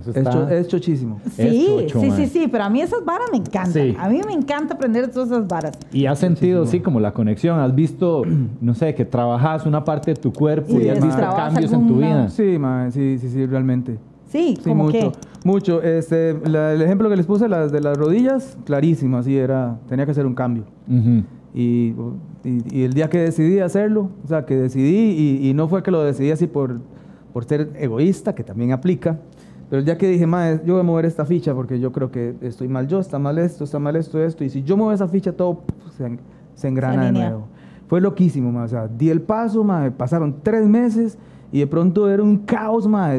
[0.00, 1.20] Eso Es, está- cho- es chochísimo.
[1.36, 3.72] Sí, chocho, sí, sí, sí, pero a mí esas varas me encantan.
[3.72, 3.96] Sí.
[3.98, 5.78] A mí me encanta aprender todas esas varas.
[5.92, 7.58] Y has sentido, sí, como la conexión.
[7.60, 8.22] Has visto,
[8.60, 11.86] no sé, que trabajas una parte de tu cuerpo Y y, has visto cambios en
[11.86, 12.28] tu vida.
[12.28, 12.58] Sí,
[12.90, 13.98] sí, sí, sí, realmente.
[14.28, 14.92] Sí, Sí, mucho.
[14.92, 15.12] que.
[15.44, 15.80] Mucho.
[15.82, 20.04] Este, la- el ejemplo que les puse, las de las rodillas, clarísimo, así era, tenía
[20.04, 20.64] que hacer un cambio.
[20.88, 21.22] Ujú.
[21.54, 21.94] Y,
[22.44, 25.82] y- y el día que decidí hacerlo, o sea, que decidí, y, y no fue
[25.84, 26.80] que lo decidí así por,
[27.32, 29.20] por ser egoísta, que también aplica,
[29.68, 32.10] pero el día que dije, madre, yo voy a mover esta ficha porque yo creo
[32.10, 34.92] que estoy mal yo, está mal esto, está mal esto, esto, y si yo muevo
[34.92, 35.62] esa ficha, todo
[35.96, 36.20] se, en-
[36.54, 37.28] se engrana de alinea.
[37.30, 37.46] nuevo.
[37.88, 41.18] Fue loquísimo, ma, o sea, di el paso, ma, pasaron tres meses
[41.52, 43.14] y de pronto era un caos, ma,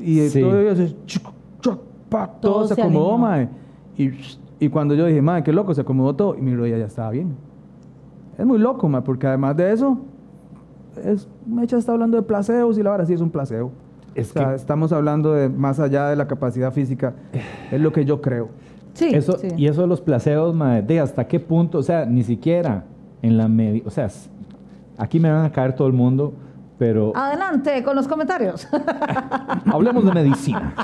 [0.00, 0.40] y de Sí.
[0.40, 1.22] todo, eso, chuc,
[1.60, 1.78] chuc,
[2.08, 3.28] pa, todo, Todo se se acomodó, alineó.
[3.28, 3.48] ma,
[3.96, 4.10] y,
[4.60, 7.10] y cuando yo dije, madre, qué loco, se acomodó todo y mi rodilla ya estaba
[7.10, 7.34] bien.
[8.38, 9.98] Es muy loco, ma, porque además de eso,
[11.04, 13.70] es, Mecha está hablando de placeos y la verdad sí es un placebo.
[14.14, 17.14] Es o sea, que- estamos hablando de más allá de la capacidad física,
[17.70, 18.48] es lo que yo creo.
[18.94, 19.48] Sí, Eso, sí.
[19.56, 22.84] Y eso de los placeos, mae, de hasta qué punto, o sea, ni siquiera
[23.22, 24.08] en la medi o sea,
[24.98, 26.32] aquí me van a caer todo el mundo,
[26.78, 28.68] pero Adelante con los comentarios.
[29.66, 30.74] hablemos de medicina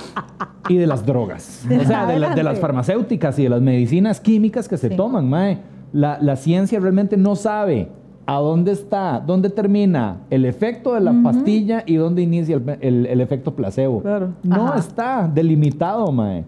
[0.69, 1.65] y de las drogas.
[1.67, 4.97] O sea, de, la- de las farmacéuticas y de las medicinas químicas que se Sí.
[4.97, 5.59] toman, mae.
[5.93, 7.89] La, la ciencia realmente no sabe
[8.27, 13.07] a dónde está, dónde termina el efecto de la pastilla y dónde inicia el, el-
[13.07, 14.03] el efecto placebo.
[14.03, 14.29] Claro.
[14.43, 14.79] No Ajá.
[14.79, 16.45] está delimitado, mae.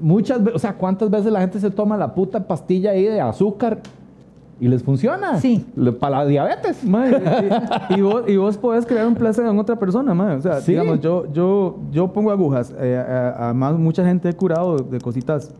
[0.00, 3.20] Muchas veces, o sea, ¿cuántas veces la gente se toma la puta pastilla ahí de
[3.20, 3.80] azúcar
[4.60, 5.38] y les funciona?
[5.40, 5.66] Sí.
[5.74, 6.84] Le- Para la diabetes.
[6.84, 7.10] Mae,
[7.90, 10.36] y, y vos, y vos podés crear un placer en otra persona, mae.
[10.36, 10.72] O sea, Sí.
[10.72, 12.72] digamos, yo, yo, yo pongo agujas.
[12.78, 15.52] eh, a- Además, mucha gente he curado de cositas.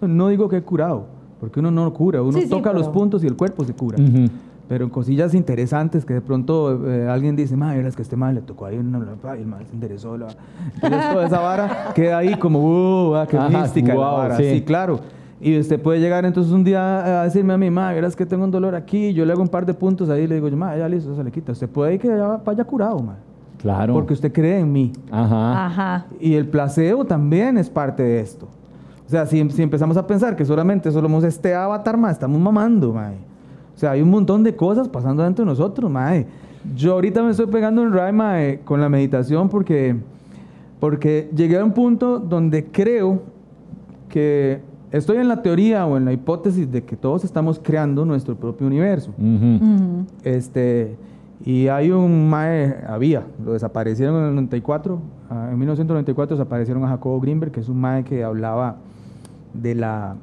[0.00, 1.04] No digo que he curado,
[1.44, 2.22] porque uno no cura.
[2.22, 3.98] Uno Sí, sí, toca los pero- puntos y el cuerpo se cura.
[4.02, 4.28] Ujú.
[4.66, 8.34] Pero en cosillas interesantes que de pronto eh, alguien dice, madre, es que este mal
[8.34, 8.98] le tocó ahí una
[9.36, 10.16] y el mal se interesó.
[10.16, 10.28] La...
[10.76, 12.60] Entonces toda esa vara queda ahí como,
[13.10, 14.36] uh, ah, qué Ajá, mística la guau, vara.
[14.38, 14.44] sí.
[14.54, 14.62] Sí.
[14.62, 15.00] claro.
[15.40, 18.44] Y usted puede llegar entonces un día a decirme a mi madre, es que tengo
[18.44, 20.78] un dolor aquí, yo le hago un par de puntos ahí y le digo, madre,
[20.78, 21.52] ya listo, se le quita.
[21.52, 23.20] Usted puede ir que ya vaya curado, madre.
[23.60, 23.92] Claro.
[23.92, 24.92] Porque usted cree en mí.
[25.10, 25.66] Ajá.
[25.66, 26.06] Ajá.
[26.20, 28.48] Y el placebo también es parte de esto.
[29.06, 32.92] O sea, si, si empezamos a pensar que solamente somos este avatar, más estamos mamando,
[32.92, 33.16] mae.
[33.74, 36.26] O sea, hay un montón de cosas pasando dentro de nosotros, mae.
[36.74, 39.96] Yo ahorita me estoy pegando en ray, mae, con la meditación porque,
[40.80, 43.20] porque llegué a un punto donde creo
[44.08, 48.36] que estoy en la teoría o en la hipótesis de que todos estamos creando nuestro
[48.36, 49.10] propio universo.
[49.18, 49.56] Ujú.
[49.56, 50.06] Ujú.
[50.22, 50.96] Este,
[51.44, 54.98] y hay un mae, había, lo desaparecieron en el 94,
[55.28, 58.76] ah, en 1994 desaparecieron a Jacobo Greenberg, que es un mae que hablaba
[59.54, 60.16] de la,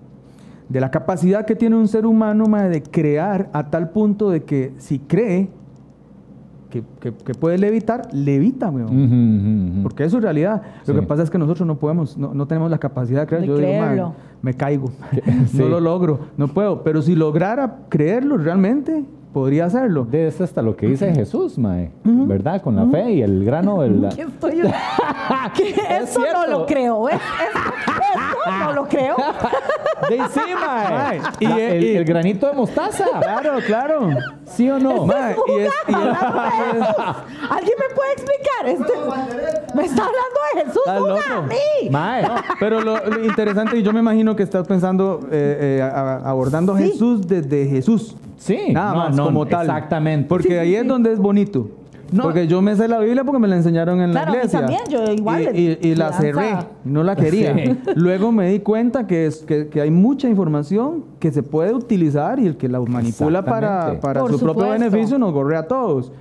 [0.70, 4.44] de la capacidad que tiene un ser humano mae, de crear a tal punto de
[4.44, 5.50] que si cree
[6.70, 9.80] que, que- que puede levitar, levita, weón.
[9.84, 10.62] Porque eso es realidad.
[10.88, 13.42] Lo que pasa es que nosotros no podemos, no, no tenemos la capacidad de creer.
[13.42, 14.14] De Yo digo, "Man, creerlo.
[14.42, 14.88] me caigo.
[15.48, 15.58] Sí.
[15.58, 16.82] No lo logro, no puedo.
[16.84, 19.04] Pero si lograra creerlo realmente,
[19.34, 20.06] podría hacerlo.
[20.06, 21.92] De eso hasta lo que dice Jesús, mae.
[22.04, 22.62] ¿Verdad?
[22.62, 24.08] Con la fe y el grano del...
[24.16, 24.66] ¿Qué estoy yo?
[25.56, 25.70] ¿Qué?
[25.72, 27.10] Es Eso no lo creo.
[27.10, 27.14] ¿eh?
[27.14, 27.60] Eso,
[28.50, 29.16] eso no lo creo.
[30.10, 30.90] De sí, mae.
[30.92, 33.06] Mae, y- La- el, y- el granito de mostaza.
[33.22, 34.10] Claro, claro.
[34.46, 35.06] ¿Sí o no?
[35.06, 35.98] Mae, y es- y es-
[37.50, 38.66] ¿Alguien me puede explicar?
[38.66, 38.94] Este,
[39.76, 41.20] me está hablando de Jesús loco.
[41.34, 41.90] a mí.
[41.90, 42.24] Mae.
[42.60, 45.82] Pero lo, lo interesante, y yo me imagino que estás pensando, eh, eh,
[46.26, 46.92] abordando a Sí.
[46.92, 48.16] Jesús desde Jesús.
[48.42, 48.58] Sí.
[48.74, 49.68] Nada no, más, no, como tal.
[49.68, 50.28] Exactamente.
[50.28, 51.70] Porque Sí, sí, ahí es donde es bonito.
[52.12, 52.24] No.
[52.24, 54.60] Porque yo me sé la Biblia porque me la enseñaron en Claro, la iglesia.
[54.60, 57.54] también, yo igual Y, le- y- y la cerré, no la quería.
[57.56, 57.78] Sí.
[57.96, 62.38] Luego me di cuenta que, es, que, que hay mucha información que se puede utilizar
[62.40, 66.12] y el que la manipula para, para Por su propio beneficio nos gorre a todos.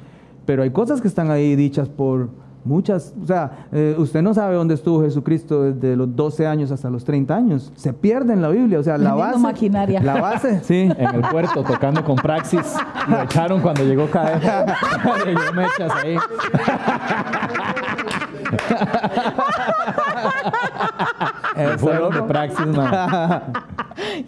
[0.47, 2.29] Pero hay cosas que están ahí dichas por
[2.65, 3.15] muchas.
[3.23, 7.05] O sea, eh, usted no sabe dónde estuvo Jesucristo desde los 12 años hasta los
[7.05, 7.73] 30 años.
[7.77, 8.79] Se pierde en la Biblia.
[8.79, 9.39] O sea, la base.
[9.39, 10.03] maquinaria.
[10.03, 10.91] La base, sí.
[10.97, 12.75] En el puerto tocando con Praxis.
[13.09, 15.25] Lo echaron cuando llegó KF.
[15.27, 16.17] Llegó Mechas ahí.
[21.79, 23.41] Fueron de Praxis, mae.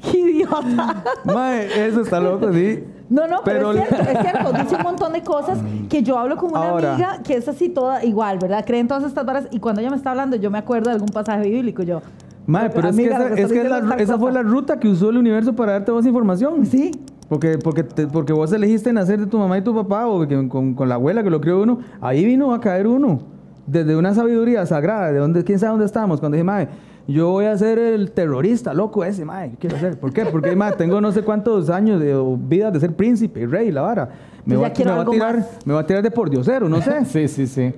[0.03, 1.03] Qué idiota.
[1.25, 2.85] Mae, eso está loco, sí.
[3.13, 4.53] No, no, pero, Pero- es cierto, es cierto.
[4.53, 5.59] Dice un montón de cosas
[5.89, 6.95] que yo hablo con una Ahora.
[6.95, 8.65] amiga que es así toda igual, ¿verdad?
[8.67, 11.09] Creen todas estas varas y cuando ella me está hablando yo me acuerdo de algún
[11.11, 11.83] pasaje bíblico.
[11.83, 12.01] Yo,
[12.47, 14.89] Mae, pero es que, amiga, esa, que es que la- esa fue la ruta que
[14.89, 16.65] usó el universo para darte vos información.
[16.67, 16.91] Sí.
[17.29, 20.49] Porque, porque, te- porque vos elegiste nacer de tu mamá y tu papá o que
[20.49, 21.79] con, con la abuela que lo crió uno.
[22.01, 23.21] Ahí vino a caer uno.
[23.67, 25.13] Desde una sabiduría sagrada.
[25.13, 26.19] De dónde, ¿Quién sabe dónde estamos?
[26.21, 26.69] Cuando dije, mae,
[27.09, 29.51] yo voy a ser el terrorista, loco ese, mae.
[29.51, 29.99] ¿Qué quiero ser?
[29.99, 30.25] ¿Por qué?
[30.27, 33.83] Porque, mae, tengo no sé cuántos años de o vidas de ser príncipe, rey, la
[33.83, 34.09] vara.
[34.45, 35.59] Me Yo va, me va a tirar, más.
[35.65, 37.05] me va a tirar de por diosero, no sé.
[37.05, 37.75] Sí, sí, sí.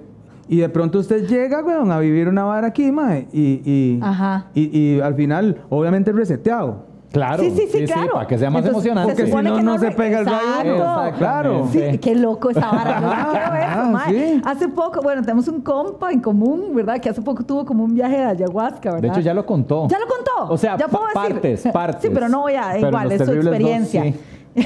[0.48, 4.46] Y de pronto usted llega, weón, a vivir una vara aquí, mae, y, y, Ajá.
[4.54, 6.84] y, y al final, obviamente, reseteado.
[7.14, 7.42] Claro.
[7.42, 8.12] Sí, sí, sí, claro.
[8.12, 9.08] para que sea más Entonces, emocionante.
[9.12, 10.74] Porque se si supone no, que no no se pega el rayo.
[10.76, 11.18] Exacto.
[11.18, 11.68] Claro.
[11.72, 11.98] Sí, Sí.
[11.98, 13.00] qué loco esa vara.
[13.00, 14.10] Yo sí Ah, quiero eso, ah, mae.
[14.12, 14.42] sí.
[14.44, 16.98] Hace poco, bueno, tenemos un compa en común, ¿verdad?
[17.00, 19.00] Que hace poco tuvo como un viaje de ayahuasca, ¿verdad?
[19.02, 19.88] De hecho, ya lo contó.
[19.88, 20.52] ¿Ya lo contó?
[20.52, 21.34] O sea, ya puedo pa- decir.
[21.34, 22.02] partes, partes.
[22.02, 24.02] Sí, pero no voy a, Pero igual, es su dos, experiencia.
[24.02, 24.20] sí.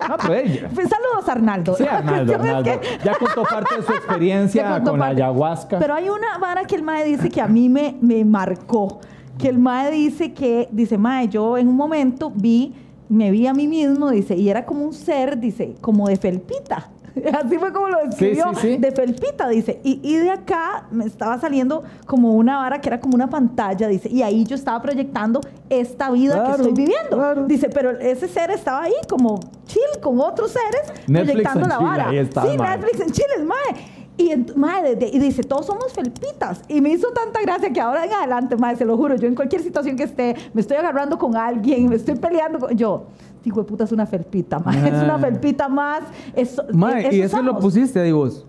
[0.00, 0.60] Ah, pues.
[0.74, 1.74] Pues, Saludos, Arnaldo.
[1.76, 2.32] Sí, Arnaldo,
[2.64, 5.22] es que- Ya contó parte de su experiencia con la parte.
[5.22, 5.78] ayahuasca.
[5.78, 9.00] Pero hay una vara que el mae dice que a mí me, me marcó.
[9.38, 12.74] Que el mae dice que, dice, mae, yo en un momento vi,
[13.08, 16.90] me vi a mí mismo, dice, y era como un ser, dice, como de felpita.
[17.44, 18.76] Así fue como lo describió, sí, sí.
[18.76, 19.80] de felpita, dice.
[19.82, 23.88] Y, y de acá me estaba saliendo como una vara que era como una pantalla,
[23.88, 27.16] dice, y ahí yo estaba proyectando esta vida Claro, que estoy viviendo.
[27.16, 27.46] claro.
[27.46, 31.88] Dice, pero ese ser estaba ahí como chill con otros seres Netflix proyectando la Chile,
[31.90, 32.08] vara.
[32.08, 32.56] ahí está, sí.
[32.56, 33.97] Netflix en Chile, mae.
[34.20, 36.60] Y, de- y dice, todos somos felpitas.
[36.68, 39.34] Y me hizo tanta gracia que ahora en adelante, mae, se lo juro, yo en
[39.36, 42.76] cualquier situación que esté, me estoy agarrando con alguien, me estoy peleando con...
[42.76, 43.04] Yo,
[43.44, 45.18] hijo de puta, es una felpita, mae, es una Ah.
[45.20, 46.00] felpita más.
[46.34, 47.62] Eso, Mae, eso y es que lo somos.
[47.62, 48.44] pusiste ahí vos.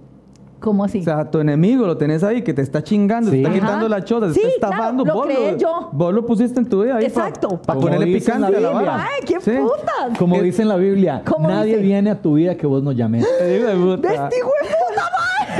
[0.59, 0.99] ¿Cómo así?
[0.99, 3.37] O sea, tu enemigo lo tenés ahí que te está chingando, Sí.
[3.37, 3.59] te está Ajá.
[3.61, 5.05] quitando la chota, te Sí, está claro, estafando.
[5.05, 5.89] lo vos, creé yo.
[5.93, 7.47] vos lo pusiste en tu vida ahí Exacto.
[7.61, 8.91] para Como ponerle dice en la picante a la Biblia.
[8.97, 9.07] vara.
[9.15, 9.51] Ay, qué Sí.
[9.57, 10.17] putas.
[10.17, 11.85] Como Es- dice en la Biblia, ¿Cómo nadie dice?
[11.85, 13.21] viene a tu vida que vos no llames.
[13.23, 14.07] Hijo de puta.
[14.09, 15.59] De este hijo de puta, mae.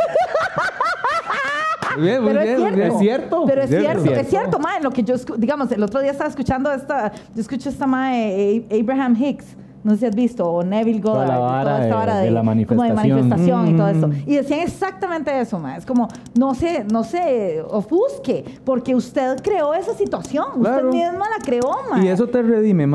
[1.89, 2.82] Muy bien, Pero bien, es cierto.
[2.94, 3.44] Es cierto.
[3.46, 4.20] Pero es cierto, cierto.
[4.22, 4.82] es cierto, mae.
[4.82, 8.76] Lo que yo, digamos, el otro día estaba escuchando esta, yo escuché esta mae, A-
[8.82, 9.56] Abraham Hicks.
[9.82, 11.94] No sé si has visto, o Neville Toda Goddard, la y vara toda esta de-
[11.94, 12.56] vara de la como de
[12.94, 12.96] manifestación.
[12.96, 14.08] manifestación y todo esto.
[14.10, 14.14] Mm.
[14.28, 15.78] Y decían exactamente eso, mae.
[15.78, 20.46] Es como, no se, no se ofusque, porque usted creó esa situación.
[20.60, 20.90] Claro.
[20.90, 22.04] Usted misma la creó, mae.
[22.06, 22.86] Y eso te redime.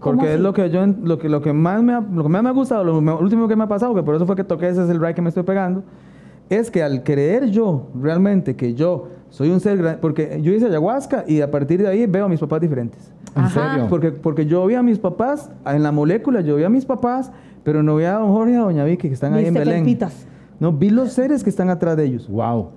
[0.00, 0.42] ¿Cómo Porque es así?
[0.42, 2.52] lo que yo lo que, lo que más me ha, lo que más me ha
[2.52, 4.82] gustado, lo me- último que me ha pasado, que por eso fue que toqué ese
[4.82, 5.84] es el ride que me estoy pegando,
[6.58, 10.66] es que al creer yo realmente que yo soy un ser grande, porque yo hice
[10.66, 13.10] ayahuasca y a partir de ahí veo a mis papás diferentes.
[13.34, 13.70] ¿En Ajá.
[13.72, 13.86] serio?
[13.88, 17.32] Porque, porque yo vi a mis papás en la molécula, yo vi a mis papás,
[17.64, 19.76] pero no vi a don Jorge y a doña Vicky que están ahí en Belén.
[19.84, 20.26] felpitas.
[20.60, 22.28] No, vi los seres que están atrás de ellos.
[22.28, 22.68] Wow.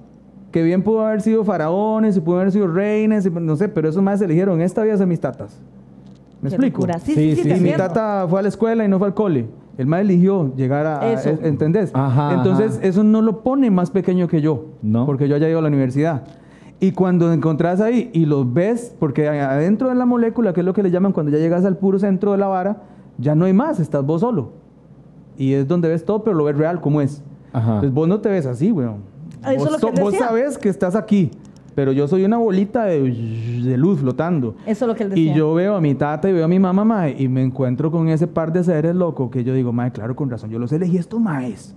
[0.52, 3.90] Que bien pudo haber sido faraones, y pudo haber sido reinas, y no sé, pero
[3.90, 5.60] esos más eligieron esta vida ser mis tatas.
[6.42, 6.88] ¿Me Qué explico?
[7.04, 9.48] Sí, Sí, sí, sí, mi tata fue a la escuela y no fue al cole.
[9.78, 11.12] El más eligió llegar a...
[11.12, 11.30] Eso.
[11.32, 11.92] es- ¿Entendés?
[11.94, 12.88] Ajá, Entonces, ajá.
[12.88, 14.66] eso no lo pone más pequeño que yo.
[14.82, 15.06] No.
[15.06, 16.24] Porque yo ya ido a la universidad.
[16.80, 20.74] Y cuando encontrás ahí y los ves, porque adentro de la molécula, que es lo
[20.74, 22.84] que le llaman cuando ya llegas al puro centro de la vara,
[23.18, 24.52] ya no hay más, estás vos solo.
[25.38, 27.22] Y es donde ves todo, pero lo ves real como es.
[27.54, 27.68] Ajá.
[27.76, 28.98] Entonces vos no te ves así, weón.
[29.44, 31.32] Ah, eso Vos, es lo que so- vos sabes que estás aquí,
[31.76, 34.56] pero yo soy una bolita de, de luz flotando.
[34.66, 35.34] Eso es lo que él decía.
[35.34, 37.92] Y yo veo a mi tata y veo a mi mamá, mae, y me encuentro
[37.92, 40.72] con ese par de seres locos que yo digo, mae, claro, con razón, yo los
[40.72, 41.76] elegí estos maes.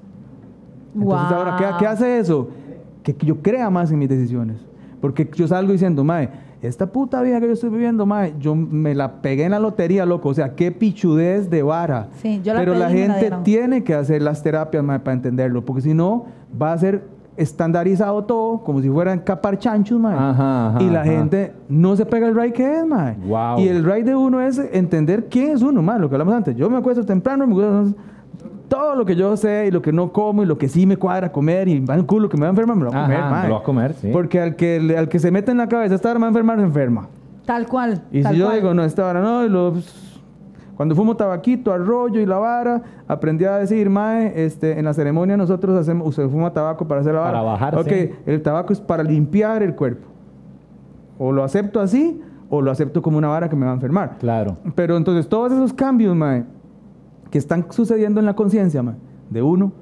[0.94, 2.48] Entonces, ahora, ¿qué, hace eso?
[3.02, 4.56] Que yo crea más en mis decisiones.
[5.00, 6.30] Porque yo salgo diciendo, mae,
[6.62, 10.06] esta puta vida que yo estoy viviendo, mae, yo me la pegué en la lotería,
[10.06, 10.28] loco.
[10.28, 12.08] O sea, qué pichudez de vara.
[12.22, 15.64] Sí, yo la Pero la gente tiene que hacer las terapias, mae, para entenderlo.
[15.64, 16.26] Porque si no,
[16.60, 20.14] va a ser estandarizado todo, como si fueran capar chanchos, mae.
[20.14, 21.10] Ajá, ajá, y la ajá.
[21.10, 23.16] gente no se pega el ride que es, mae.
[23.26, 23.60] Wow.
[23.60, 25.98] Y el ride de uno es entender quién es uno, mae.
[25.98, 26.54] Lo que hablamos antes.
[26.56, 27.98] Yo me acuesto temprano, me acuesto-
[28.68, 30.98] todo lo que yo sé y lo que no como y lo que sí me
[30.98, 33.02] cuadra comer y va el culo que me va a enfermar, me lo va a
[33.06, 33.42] comer, mae.
[33.44, 34.10] me lo va a comer, sí.
[34.12, 36.30] Porque al que, al que se mete en la cabeza esta hora me va a
[36.30, 37.08] enfermar, se enferma.
[37.46, 38.02] Tal cual.
[38.12, 38.56] Y tal si yo cual.
[38.58, 39.72] digo, no, esta hora no, y lo-
[40.78, 45.36] cuando fumo tabaquito, arroyo y la vara, aprendí a decir, mae, este, en la ceremonia
[45.36, 47.32] nosotros hacemos, usted fuma tabaco para hacer la vara.
[47.32, 47.92] Para bajar, Ok,
[48.26, 50.06] el tabaco es para limpiar el cuerpo.
[51.18, 54.18] O lo acepto así, o lo acepto como una vara que me va a enfermar.
[54.20, 54.56] Claro.
[54.76, 56.44] Pero entonces todos esos cambios, mae,
[57.28, 58.94] que están sucediendo en la conciencia, mae,
[59.30, 59.72] de uno,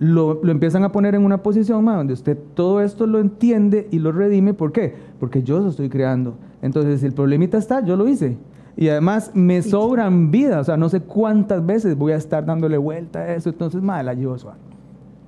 [0.00, 3.86] lo, lo empiezan a poner en una posición, mae, donde usted todo esto lo entiende
[3.92, 4.52] y lo redime.
[4.52, 4.96] ¿Por qué?
[5.20, 6.34] Porque yo lo estoy creando.
[6.60, 8.36] Entonces, si el problemita está, yo lo hice.
[8.76, 12.78] Y además me sobran vidas, o sea, no sé cuántas veces voy a estar dándole
[12.78, 13.50] vuelta a eso.
[13.50, 14.58] Entonces, mae, la llevo suave.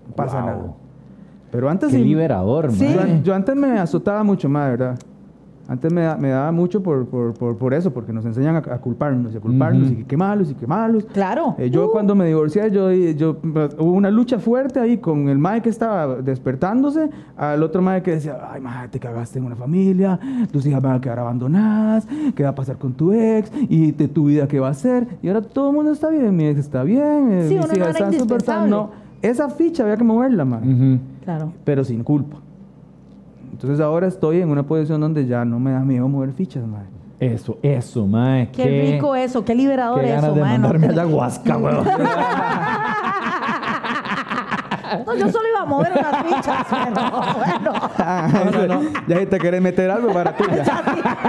[0.08, 0.46] No pasa Wow.
[0.46, 0.62] nada.
[1.50, 2.88] Pero antes Qué sí- liberador, Sí.
[2.94, 3.22] yo, mae.
[3.22, 4.98] yo antes me azotaba mucho más, ¿verdad?
[5.68, 8.58] Antes me, da- me daba mucho por, por, por, por eso, porque nos enseñan a,
[8.58, 11.04] a culparnos, y a culparnos, y que qué malos, y qué malos.
[11.12, 11.54] Claro.
[11.58, 11.90] Eh, yo Uh.
[11.92, 13.36] cuando me divorcié, yo, yo,
[13.78, 18.10] hubo una lucha fuerte ahí con el mae que estaba despertándose, al otro mae que
[18.12, 20.18] decía, ay, mae, te cagaste en una familia,
[20.50, 23.50] tus hijas van a quedar abandonadas, ¿qué va a pasar con tu ex?
[23.68, 25.06] ¿Y de tu vida qué va a hacer?
[25.22, 27.88] Y ahora todo el mundo está bien, mi ex está bien, eh, Sí, mis hijas
[27.90, 28.42] están súper.
[28.68, 28.90] No,
[29.22, 30.98] esa ficha había que moverla, mae Ujú.
[31.24, 31.52] Claro.
[31.64, 32.38] pero sin culpa.
[33.52, 36.86] Entonces ahora estoy en una posición donde ya no me da miedo mover fichas, madre.
[37.20, 38.48] Eso, eso, mae.
[38.50, 41.86] Qué, rico eso, qué liberador Qué ganas eso, de mae, no mandarme te- ayahuasca, weón.
[45.06, 48.82] No, yo solo iba a mover unas fichas, pero bueno.
[49.08, 50.44] Ya si te querés meter algo para tú.
[50.54, 50.60] ya.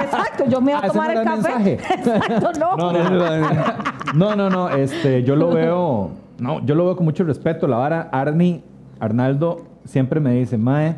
[0.03, 1.38] Exacto, yo me iba Ah, a ese tomar no el café.
[1.59, 1.74] mensaje.
[1.93, 2.76] Exacto, no.
[2.76, 3.47] No, no, no.
[4.13, 6.09] No, no, no, Este, yo lo veo.
[6.39, 7.67] No, yo lo veo con mucho respeto.
[7.67, 8.61] La vara, Arnie,
[8.99, 10.97] Arnaldo, siempre me dice, Mae.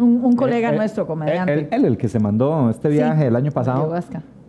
[0.00, 1.68] Un, un colega él- nuestro, comediante.
[1.70, 3.92] Él, el que se mandó este Sí, viaje el año pasado.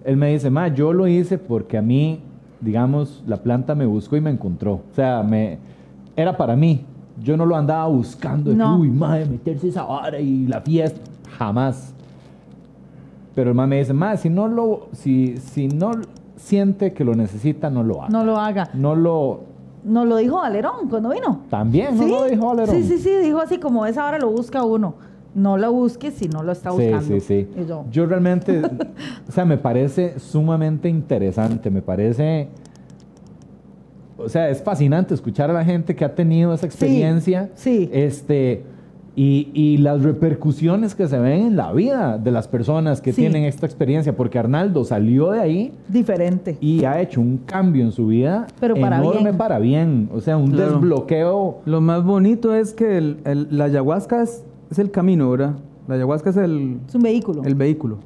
[0.03, 2.21] Él me dice, Mae, yo lo hice porque a mí,
[2.59, 4.73] digamos, la planta me buscó y me encontró.
[4.73, 5.59] O sea, me,
[6.15, 6.85] era para mí.
[7.21, 8.53] Yo no lo andaba buscando.
[8.53, 8.77] No.
[8.79, 10.99] Uy, Mae, meterse esa vara y la fiesta.
[11.37, 11.93] Jamás.
[13.35, 15.91] Pero el mae me dice, Mae, si no lo, si, si no
[16.35, 18.09] siente que lo necesita, no lo haga.
[18.09, 18.69] No lo haga.
[18.73, 19.41] No lo,
[19.85, 21.41] Nos lo dijo Valerón cuando vino.
[21.49, 22.75] también, no lo dijo Valerón.
[22.75, 24.95] Sí, sí, sí, dijo así como esa hora lo busca uno.
[25.33, 27.01] No lo busques si no lo está Sí, buscando.
[27.07, 27.47] sí, sí.
[27.61, 28.61] Y yo, Yo realmente,
[29.27, 32.49] o sea, me parece sumamente interesante, me parece,
[34.17, 37.49] o sea, es fascinante escuchar a la gente que ha tenido esa experiencia.
[37.55, 37.89] sí.
[37.91, 38.63] Este,
[39.13, 43.21] y, y las repercusiones que se ven en la vida de las personas que Sí.
[43.23, 46.57] tienen esta experiencia, porque Arnaldo salió de ahí Diferente.
[46.61, 49.37] y ha hecho un cambio en su vida Pero para enorme bien.
[49.37, 50.71] para bien, o sea, un Claro.
[50.73, 51.59] desbloqueo.
[51.65, 55.55] Lo más bonito es que el- el- la ayahuasca es, es el camino, ¿verdad?
[55.87, 57.43] La ayahuasca es el, Es un vehículo.
[57.43, 57.97] el vehículo.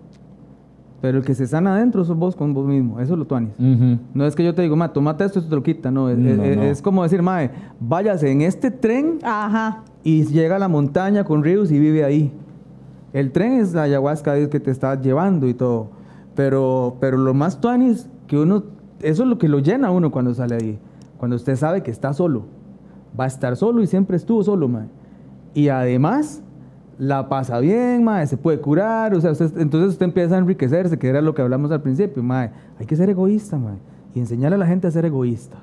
[1.02, 3.00] Pero el que se sana adentro sos vos con vos mismo.
[3.00, 3.52] Eso es lo tuanis.
[4.14, 5.92] No es que yo te digo, ma, tomate esto y esto te lo quita.
[5.92, 6.64] No, es, No, es- no.
[6.64, 9.84] es como decir, mae, váyase en este tren Ajá.
[10.04, 12.32] y llega a la montaña con ríos y vive ahí.
[13.14, 15.90] El tren es la ayahuasca es que te está llevando y todo.
[16.34, 18.64] Pero, pero lo más tuanis que uno,
[19.02, 20.80] eso es lo que lo llena a uno cuando sale ahí.
[21.18, 22.46] Cuando usted sabe que está solo.
[23.18, 24.88] Va a estar solo y siempre estuvo solo, mae.
[25.54, 26.42] Y además,
[26.98, 29.14] la pasa bien, mae, se puede curar.
[29.14, 32.52] O sea, entonces usted empieza a enriquecerse, que era lo que hablamos al principio, mae.
[32.80, 33.78] Hay que ser egoísta, mae.
[34.14, 35.58] Y enseñarle a la gente a ser egoísta.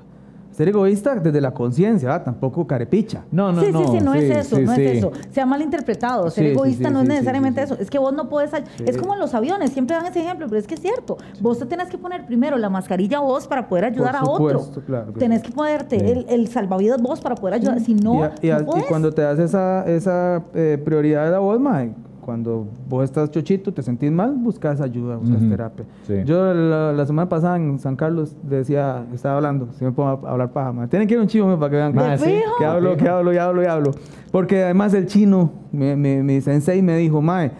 [0.53, 2.25] Ser egoísta desde la conciencia, ¿verdad?
[2.25, 3.23] tampoco carepicha.
[3.31, 3.79] No, no, sí, no.
[3.79, 4.81] sí, sí, no es eso, sí, no sí.
[4.83, 5.11] es eso.
[5.31, 6.29] Se ha malinterpretado.
[6.29, 7.73] Ser Sí, sí, egoísta sí, no es sí, sí, necesariamente sí, sí.
[7.73, 7.81] eso.
[7.83, 8.51] Es que vos no puedes.
[8.85, 11.17] Es como en los aviones, siempre dan ese ejemplo, pero es que es cierto.
[11.41, 14.59] Vos te tenés que poner primero la mascarilla vos para poder ayudar a otro.
[14.59, 15.47] supuesto, claro que tenés sí.
[15.47, 16.05] que ponerte Sí.
[16.05, 17.79] el, el salvavidas vos para poder ayudar.
[17.79, 21.25] Si no, y, a- y a- no y cuando te das esa, esa eh, prioridad
[21.25, 21.91] de la voz, mae,
[22.23, 25.49] cuando vos estás chochito, te sentís mal, buscas ayuda, buscas Ujú.
[25.49, 25.85] terapia.
[26.07, 26.13] Sí.
[26.25, 30.31] Yo la, la semana pasada en San Carlos decía, estaba hablando, si me pongo a
[30.31, 30.87] hablar paja, mae.
[30.87, 32.25] tienen que ir a un chivo mae, para que vean ¿De sí.
[32.25, 32.51] fijo?
[32.57, 33.91] que hablo, que hablo y hablo y hablo.
[34.31, 37.51] Porque además el chino, mi, mi, mi sensei me dijo, mae,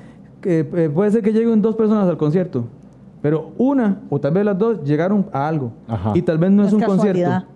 [0.41, 2.65] que eh, puede ser que lleguen dos personas al concierto,
[3.21, 5.71] pero una o tal vez las dos llegaron a algo.
[5.87, 6.11] Ajá.
[6.15, 7.13] Y tal vez no No es es un casualidad.
[7.43, 7.47] concierto.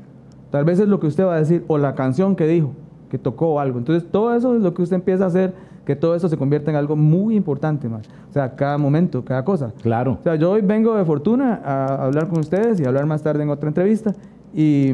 [0.51, 2.70] Tal vez es lo que usted va a decir o la canción que dijo,
[3.10, 3.78] que tocó algo.
[3.80, 5.53] Entonces todo eso es lo que usted empieza a hacer,
[5.88, 8.01] que todo eso se convierte en algo muy importante, mae.
[8.29, 9.71] O sea, cada momento, cada cosa.
[9.81, 10.17] Claro.
[10.19, 13.23] O sea, yo hoy vengo de fortuna a hablar con ustedes y a hablar más
[13.23, 14.13] tarde en otra entrevista
[14.53, 14.91] y,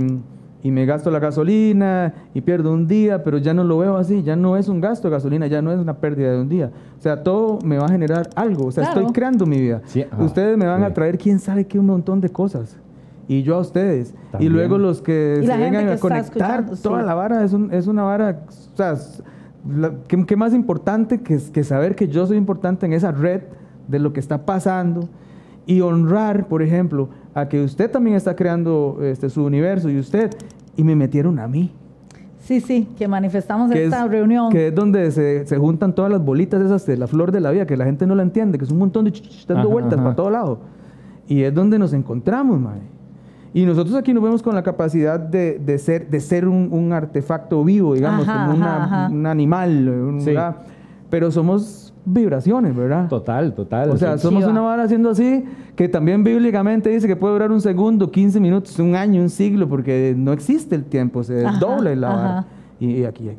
[0.61, 4.21] y me gasto la gasolina y pierdo un día, pero ya no lo veo así,
[4.21, 6.69] ya no es un gasto de gasolina, ya no es una pérdida de un día.
[6.99, 8.99] O sea, todo me va a generar algo, o sea, Claro.
[9.01, 9.81] estoy creando mi vida.
[9.85, 10.85] Sí, ajá, ustedes me van sí.
[10.85, 12.77] a traer quién sabe qué un montón de cosas.
[13.27, 14.13] Y yo a ustedes.
[14.31, 14.51] También.
[14.51, 17.05] Y luego los que Y se vengan a conectar, toda sí.
[17.07, 18.95] la vara es, un- es una vara, o sea,
[20.07, 23.41] ¿qué, qué más importante que, que saber que yo soy importante en esa red
[23.87, 25.07] de lo que está pasando
[25.65, 30.29] y honrar, por ejemplo, a que usted también está creando este, su universo y usted,
[30.75, 31.71] y me metieron a mí.
[32.39, 34.49] Sí, sí, que manifestamos Que esta es, reunión.
[34.51, 37.51] que es donde se, se juntan todas las bolitas esas de la flor de la
[37.51, 39.61] vida, que la gente no la entiende, que es un montón de ch- ch- dando
[39.63, 40.03] Ajá, vueltas ajá.
[40.03, 40.59] para todo lado.
[41.27, 42.79] Y es donde nos encontramos, mae.
[43.53, 46.91] Y nosotros aquí nos vemos con la capacidad de, de ser, de ser un, un
[46.91, 49.13] artefacto vivo, digamos, Ajá, como una- ajá, ajá.
[49.13, 50.27] un animal, un- Sí.
[50.31, 50.55] ¿verdad?
[51.09, 53.07] pero somos vibraciones, ¿verdad?
[53.07, 53.91] Total, total.
[53.91, 54.23] O sea, Sí.
[54.23, 55.45] somos una vara haciendo así,
[55.75, 59.69] que también bíblicamente dice que puede durar un segundo, 15 minutos, un año, un siglo,
[59.69, 62.45] porque no existe el tiempo, se Ajá, dobla la vara.
[62.79, 63.29] Y, y aquí,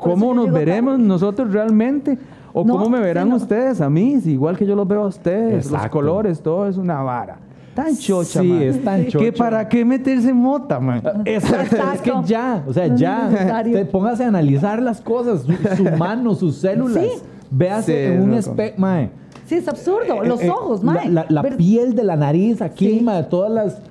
[0.00, 1.08] ¿cómo nos veremos tarde.
[1.08, 2.16] nosotros realmente?
[2.52, 3.36] ¿O No, cómo me sí, verán no.
[3.36, 4.20] ustedes a mí?
[4.20, 5.90] Si igual que yo los veo a ustedes, los Exacto.
[5.90, 7.38] colores, todo es una vara.
[7.74, 8.62] Tan chocha, Sí, man.
[8.62, 9.32] es tan ¿Que chocha.
[9.38, 11.02] ¿Para qué meterse mota, man?
[11.24, 15.84] Exacto, es que ya, o sea, ya, te póngase a analizar las cosas, su, su
[15.98, 17.04] mano, sus células.
[17.04, 17.10] Sí.
[17.52, 19.10] Véase Sí, en un espejo, mae.
[19.46, 20.22] Sí, es absurdo.
[20.24, 21.10] Los Eh, eh, ojos, la- mae.
[21.28, 23.00] La, piel de la nariz aquí, Sí.
[23.04, 23.82] mae, todas las...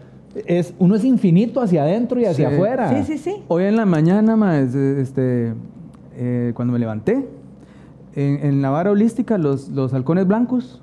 [0.46, 2.56] Es, uno es infinito hacia adentro y hacia Sí.
[2.56, 2.90] afuera.
[3.04, 3.44] Sí, sí, sí.
[3.48, 5.54] Hoy en la mañana, ma, es- este,
[6.16, 7.28] eh, cuando me levanté,
[8.16, 10.82] en, en la vara holística, los, los halcones blancos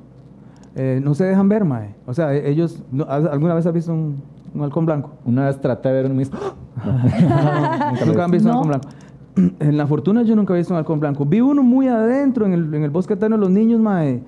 [0.77, 1.95] eh, no se dejan ver, mae.
[2.07, 4.17] O sea, e- ellos, no- ¿has- ¿alguna vez has visto un,
[4.55, 5.11] un halcón blanco?
[5.25, 6.31] Una vez traté de ver un mis...
[8.07, 8.61] Nunca han visto No.
[8.63, 8.89] un halcón blanco.
[9.61, 11.27] En la fortuna yo nunca he visto un halcón blanco.
[11.27, 14.23] Vi uno muy adentro en el, en el bosque eterno de los niños, mae.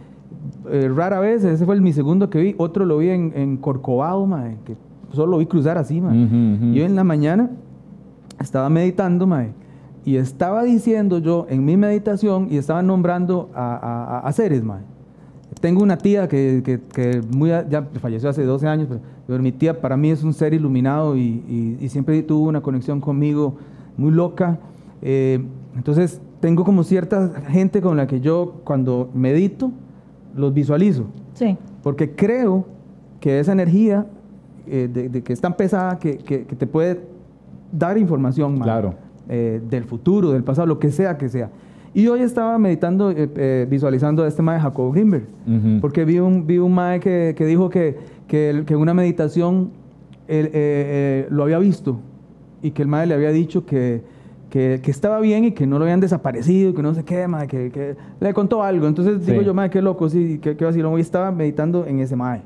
[0.71, 2.55] Eh, rara vez, ese fue el, mi segundo que vi.
[2.59, 4.77] Otro lo vi en, en Corcovado, mae, que
[5.13, 6.75] solo lo vi cruzar así, mae.
[6.75, 7.49] Yo en la mañana
[8.39, 9.53] estaba meditando, mae,
[10.05, 14.63] y estaba diciendo yo en mi meditación y estaba nombrando a, a- a- a seres,
[14.63, 14.81] mae.
[15.61, 19.43] Tengo una tía que, que- que muy a- ya falleció hace 12 años, pero, pero
[19.43, 23.01] mi tía para mí es un ser iluminado y, y- y siempre tuvo una conexión
[23.01, 23.57] conmigo
[23.97, 24.59] muy loca.
[25.03, 25.45] Eh,
[25.77, 29.73] entonces tengo como cierta gente con la que yo cuando medito
[30.37, 31.05] los visualizo.
[31.35, 31.57] Sí.
[31.83, 32.65] Porque creo
[33.21, 34.07] que esa energía
[34.67, 37.01] eh, de, de que es tan pesada que, que- que te puede
[37.73, 38.95] dar información man, Claro.
[39.29, 41.51] eh, del futuro, del pasado, lo que sea que sea.
[41.95, 45.81] Y hoy estaba meditando, eh, eh, visualizando a este mae Jacob Grimberg, Ujú.
[45.81, 49.71] porque vi un, vi un mae que, que dijo que, que, que una meditación
[50.29, 52.01] él, eh, eh, lo había visto
[52.63, 54.03] y que el mae le había dicho que,
[54.51, 57.97] que, estaba bien y que no lo habían desaparecido, que no sé qué, mae, que,
[58.21, 58.87] le contó algo.
[58.87, 59.47] Entonces digo Sí.
[59.47, 60.93] yo, mae, qué loco, sí, qué, qué vacilón.
[60.93, 62.43] Hoy estaba meditando en ese mae,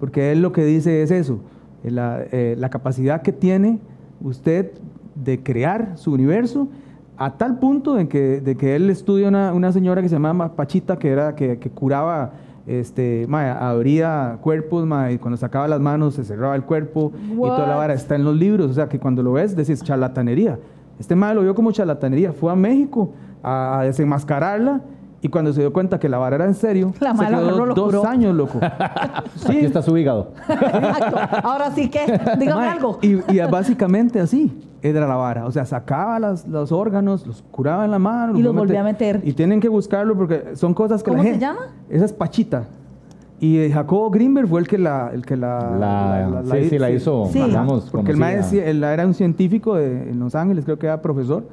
[0.00, 1.40] porque él lo que dice es eso,
[1.84, 3.78] eh, la, eh, la capacidad que tiene
[4.22, 4.72] usted
[5.14, 6.68] de crear su universo
[7.16, 10.54] A tal punto de que, de que él estudia una, una señora que se llamaba
[10.54, 12.32] Pachita, que, era, que, que curaba,
[12.66, 17.36] este, mae, abría cuerpos, mae, y cuando sacaba las manos se cerraba el cuerpo y
[17.36, 18.70] toda la vara está en los libros.
[18.70, 20.58] O sea, que cuando lo ves, decís charlatanería.
[20.98, 22.32] Este mae lo vio como charlatanería.
[22.32, 23.10] Fue a México
[23.42, 24.82] a, a desenmascararla
[25.22, 27.74] y cuando se dio cuenta que la vara era en serio, La se quedó lo
[27.74, 28.06] dos curó.
[28.06, 28.58] años, loco.
[29.48, 30.32] Aquí está su hígado.
[30.48, 31.16] Exacto.
[31.42, 32.00] Ahora sí que,
[32.38, 32.98] dígame Mae, algo.
[33.02, 34.52] Y, y básicamente así
[34.82, 35.46] era la vara.
[35.46, 38.38] O sea, sacaba las- los órganos, los curaba en la mano.
[38.38, 39.20] Y los volvía a meter.
[39.24, 41.46] Y tienen que buscarlo porque son cosas que ¿Cómo la se gente...
[41.46, 41.60] llama?
[41.88, 42.64] Esa es Pachita.
[43.40, 45.10] Y eh, Jacobo Greenberg fue el que la...
[45.12, 45.70] El que la,
[46.42, 47.42] La- sí, sí, la hizo, Sí.
[47.42, 51.02] digamos, Porque el maestro él era un científico de- en Los Ángeles, creo que era
[51.02, 51.44] profesor.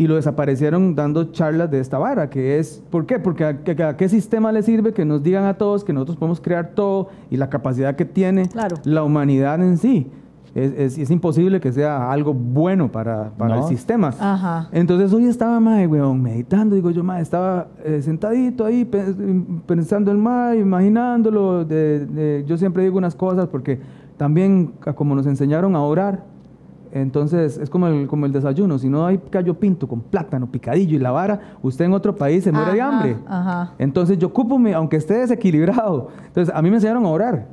[0.00, 3.18] Y lo desaparecieron dando charlas de esta vara, que es, ¿por qué?
[3.18, 6.16] Porque a, que- a qué sistema le sirve que nos digan a todos que nosotros
[6.16, 8.76] podemos crear todo y la capacidad que tiene Claro.
[8.84, 10.06] la humanidad en sí.
[10.54, 13.60] Es, es- es imposible que sea algo bueno para, para No.
[13.62, 14.08] el sistema.
[14.18, 14.70] Ajá.
[14.72, 19.14] Entonces hoy estaba, mae, weón, meditando, digo yo, mae, estaba eh, sentadito ahí pe-
[19.66, 21.66] pensando el mae, imaginándolo.
[21.66, 23.80] de- de- yo siempre digo unas cosas porque
[24.16, 26.24] también a como nos enseñaron a orar,
[26.92, 30.96] entonces es como el, como el desayuno, si no hay gallo pinto con plátano, picadillo
[30.96, 33.16] y la vara, usted en otro país se muere de Ajá, hambre.
[33.28, 33.74] Ajá.
[33.78, 36.08] Entonces yo ocupo, mi- aunque esté desequilibrado.
[36.26, 37.46] Entonces a mí me enseñaron a orar.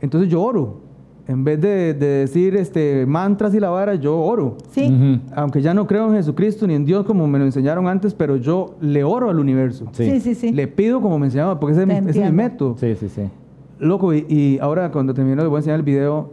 [0.00, 0.86] Entonces yo oro.
[1.26, 4.56] En vez de, de decir este, mantras y la vara, yo oro.
[4.70, 4.84] Sí.
[4.90, 5.20] Ujú.
[5.36, 8.36] Aunque ya no creo en Jesucristo ni en Dios como me lo enseñaron antes, pero
[8.36, 9.88] yo le oro al universo.
[9.92, 10.04] Sí.
[10.12, 10.52] Sí, sí, sí.
[10.52, 12.76] Le pido como me enseñaban, porque ese es, mi, ese es mi método.
[12.78, 13.22] Sí, sí, sí.
[13.78, 16.30] Loco, y, y ahora cuando termino les voy a enseñar el video.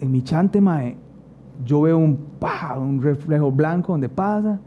[0.00, 0.96] En mi chante, mae,
[1.64, 2.18] yo veo un,
[2.78, 4.58] un reflejo blanco donde pasa.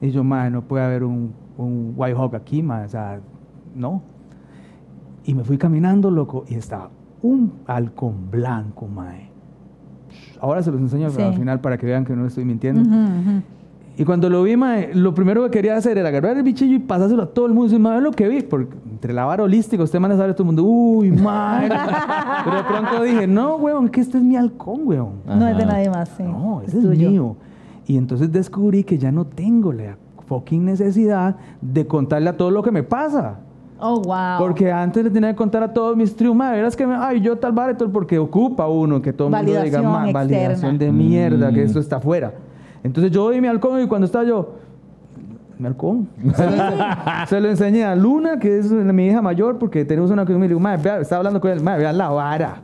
[0.00, 2.84] Y yo, mae, no puede haber un, un White Hawk aquí, mae.
[2.84, 3.20] O sea,
[3.74, 4.02] no.
[5.24, 6.90] Y me fui caminando, loco, y estaba
[7.22, 9.28] un halcón blanco, mae.
[10.40, 11.20] Ahora se los enseño Sí.
[11.20, 12.80] al final para que vean que no estoy mintiendo.
[12.82, 13.42] Ujú.
[13.98, 16.78] Y cuando lo vi, mae, lo primero que quería hacer era agarrar el bichillo y
[16.78, 17.66] pasárselo a todo el mundo.
[17.66, 20.30] Y decir, mae, lo que vi, porque entre la vara holística, usted manda a saber
[20.30, 21.68] a todo el mundo, uy, mae.
[22.44, 25.10] Pero de pronto dije, no, weón, que este es mi halcón, weón.
[25.26, 26.22] No es de nadie más, sí.
[26.22, 27.36] No, es ese es, mío.
[27.88, 29.96] Y entonces descubrí que ya no tengo la
[30.28, 33.40] fucking necesidad de contarle a todo lo que me pasa.
[33.80, 34.38] Oh, wow.
[34.38, 37.36] Porque antes le tenía que contar a todos mis triunfos, verás que, me- ay, yo
[37.38, 40.18] tal vara porque ocupa uno que todo el mundo diga, Validación "Ma, externa".
[40.20, 41.66] validación de mierda, que Mm.
[41.66, 42.32] esto está afuera.
[42.82, 44.54] Entonces yo doy mi halcón y cuando estaba yo,
[45.58, 46.08] mi halcón.
[46.34, 46.56] Se lo,
[47.28, 50.48] se lo enseñé a Luna, que es mi hija mayor, porque tenemos una que me
[50.48, 52.56] digo, madre, vea, estaba hablando con él, madre, vea la vara.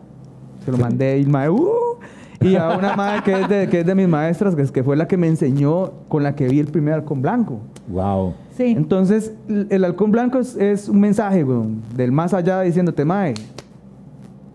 [0.65, 1.99] Se lo mandé y madre, uh,
[2.41, 4.83] y a una madre que es, de, que es de mis maestras, que, es, que
[4.83, 7.59] fue la que me enseñó, con la que vi el primer halcón blanco.
[7.89, 8.35] Wow.
[8.57, 8.75] Sí.
[8.77, 13.35] Entonces, el halcón blanco es, es un mensaje, weón, del más allá diciéndote, mae,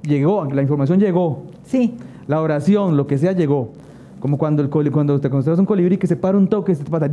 [0.03, 1.95] llegó, la información llegó, sí.
[2.27, 3.71] la oración, lo que sea, llegó.
[4.19, 6.83] Como cuando, el coli- cuando te consideras un colibrí que se para un toque, se
[6.83, 7.05] te pasa,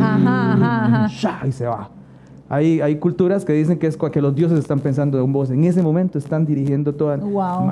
[0.00, 1.90] Ajá, ajá, y se va.
[2.48, 5.50] Hay, hay culturas que dicen que es que los dioses están pensando de un voz.
[5.50, 7.16] En ese momento están dirigiendo toda.
[7.16, 7.70] Wow.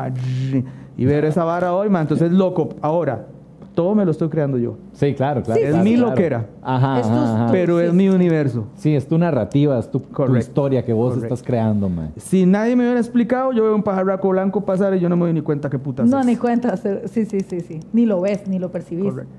[0.97, 2.71] Y ver esa vara hoy, man, entonces es loco.
[2.81, 3.27] Ahora,
[3.75, 4.77] todo me lo estoy creando yo.
[4.93, 5.59] Sí, claro, claro.
[5.61, 6.09] Sí, es claro, mi claro.
[6.11, 6.47] loquera.
[6.63, 7.53] Ajá, Es tu- ajá, ajá.
[7.53, 8.67] Pero sí, es mi universo.
[8.77, 10.03] Sí, es tu narrativa, es tu,
[10.37, 12.13] historia que vos estás creando, man.
[12.17, 15.23] Si nadie me hubiera explicado, yo veo un pajarraco blanco pasar y yo no me
[15.27, 16.27] doy ni cuenta qué putas No, es.
[16.27, 16.77] ni cuenta.
[16.77, 17.81] Sí, sí, sí, sí.
[17.93, 19.05] Ni lo ves, ni lo percibís.
[19.13, 19.33] Correcto.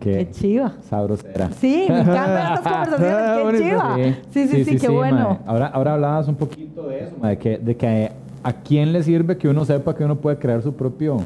[0.00, 0.74] Qué chiva.
[0.82, 1.50] sabrosera.
[1.52, 3.60] Sí, me encantan estas conversaciones.
[3.60, 3.96] Qué chiva.
[4.30, 5.38] Sí, sí, sí, qué bueno.
[5.46, 8.12] Ahora, ahora hablabas un poquito de eso, de que, de que
[8.42, 11.18] a quién le sirve que uno sepa que uno puede crear su propio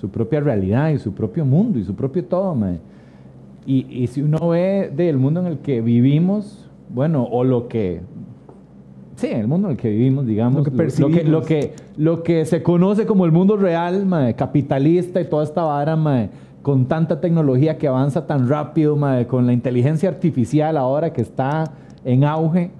[0.00, 2.78] su propia realidad y su propio mundo y su propio todo, mae.
[3.66, 8.00] Y, y si uno ve del mundo en el que vivimos, bueno, o lo que
[9.18, 12.62] Sí, el mundo en el que vivimos, digamos, Lo que lo, que, lo que se
[12.62, 16.30] conoce como el mundo real, mae, capitalista y toda esta vara, mae,
[16.62, 21.64] con tanta tecnología que avanza tan rápido, mae, con la inteligencia artificial ahora que está
[22.04, 22.70] en auge,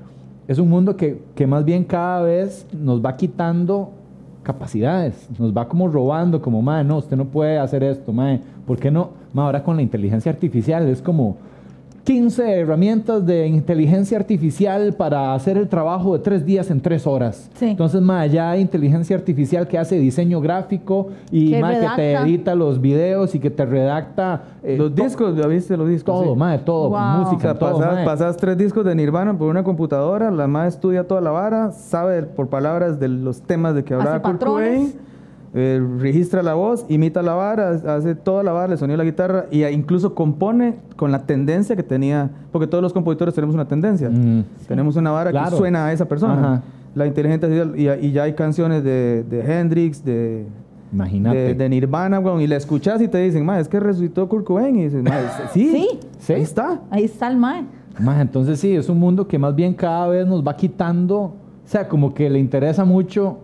[0.47, 3.91] es un mundo que, que más bien cada vez nos va quitando
[4.49, 8.79] capacidades, nos va como robando, como, mae, no, usted no puede hacer esto, mae, ¿por
[8.79, 9.11] qué no?
[9.37, 11.37] Ahora con la inteligencia artificial es como
[12.09, 17.51] 15 herramientas de inteligencia artificial para hacer el trabajo de tres días en tres horas.
[17.57, 17.67] Sí.
[17.67, 22.13] Entonces, mae, ya hay inteligencia artificial que hace diseño gráfico y Que mae, que te
[22.15, 26.15] edita los videos y que te redacta eh, Los discos, ¿ya viste los discos?
[26.23, 26.39] todo, Sí.
[26.39, 26.99] mae, todo, Wow.
[26.99, 31.07] O música, sea, todo, pasas, tres discos de Nirvana por una computadora, la madre estudia
[31.07, 34.79] toda la vara, sabe por palabras de los temas de que hablaba Hace Kurt patrones.
[34.79, 35.08] Cobain,
[35.55, 39.47] eh, registra la voz, imita la vara, hace toda la vara, le sonido la guitarra
[39.51, 44.09] y incluso compone con la tendencia que tenía, porque todos los compositores tenemos una tendencia.
[44.09, 44.45] Ujú.
[44.67, 45.51] Tenemos una vara Claro.
[45.51, 46.35] que suena a esa persona.
[46.35, 46.63] Ajá.
[46.95, 50.47] La inteligencia y, y ya hay canciones de, de Hendrix, de.
[50.91, 54.45] De, de Nirvana, weón, y la escuchas y te dicen, ma, es que resucitó Kurt
[54.47, 54.75] Cobain.
[54.75, 55.89] Y dices, ma, es- sí, Sí.
[56.19, 56.33] Sí.
[56.33, 56.81] ahí está.
[56.91, 57.65] Ahí está el mae.
[58.01, 61.33] Más, entonces sí, es un mundo que más bien cada vez nos va quitando, o
[61.67, 63.39] sea, como que le interesa mucho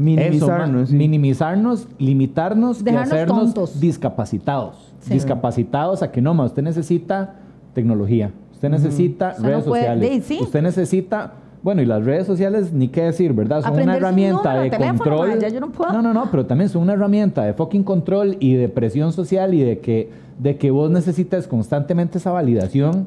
[0.00, 0.82] Minimizarnos.
[0.82, 0.96] eso, sí.
[0.96, 3.80] minimizarnos, limitarnos Dejarnos y hacernos tontos.
[3.80, 4.92] discapacitados.
[5.00, 5.14] Sí.
[5.14, 7.34] Discapacitados a que no, ma, usted necesita
[7.74, 10.38] tecnología, usted necesita Usted no redes puede- sociales, sí.
[10.42, 11.32] usted necesita,
[11.62, 13.62] bueno, y las redes sociales ni qué decir, ¿verdad?
[13.62, 15.52] Son una herramienta número de teléfono, control.
[15.52, 15.92] yo no puedo.
[15.92, 19.54] no, no, no, pero también son una herramienta de fucking control y de presión social
[19.54, 23.06] y de que, de que vos necesitas constantemente esa validación.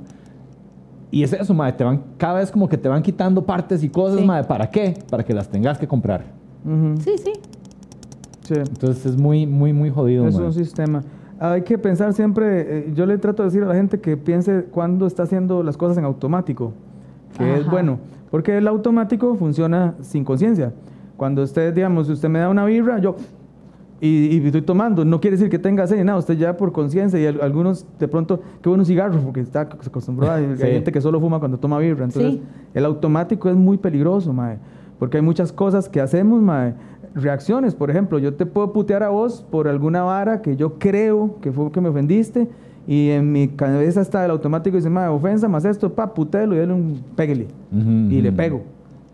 [1.11, 3.89] Y es eso, madre, te van, cada vez como que te van quitando partes y
[3.89, 4.25] cosas, Sí.
[4.25, 4.95] madre, ¿para qué?
[5.11, 6.23] Para que las tengas que comprar.
[6.99, 7.33] Sí, sí.
[8.43, 8.53] sí.
[8.55, 10.47] Entonces es muy, muy, muy jodido, Es madre.
[10.47, 11.03] un sistema.
[11.39, 14.65] Hay que pensar siempre, eh, yo le trato de decir a la gente que piense
[14.71, 16.71] cuando está haciendo las cosas en automático,
[17.37, 17.99] que es bueno,
[18.31, 20.71] porque el automático funciona sin conciencia.
[21.17, 23.15] Cuando usted, digamos, usted me da una birra, yo,
[23.99, 27.19] y, y estoy tomando, no quiere decir que tenga sed, nada, usted ya por conciencia,
[27.19, 30.55] y al- algunos de pronto, qué bueno un cigarro, porque está se acostumbró a, hay
[30.55, 30.63] Sí.
[30.65, 32.41] gente que solo fuma cuando toma birra, entonces Sí.
[32.73, 34.57] el automático es muy peligroso, mae,
[35.03, 36.75] porque hay muchas cosas que hacemos, mae.
[37.13, 41.35] Reacciones, por ejemplo, yo te puedo putear a vos por alguna vara que yo creo
[41.41, 42.47] que fue que me ofendiste
[42.87, 46.55] y en mi cabeza está el automático y dice, mae, ofensa más esto, pa, putelo
[46.55, 47.47] y dale un péguele.
[47.69, 48.37] Ujú, Y le ujú.
[48.37, 48.61] pego.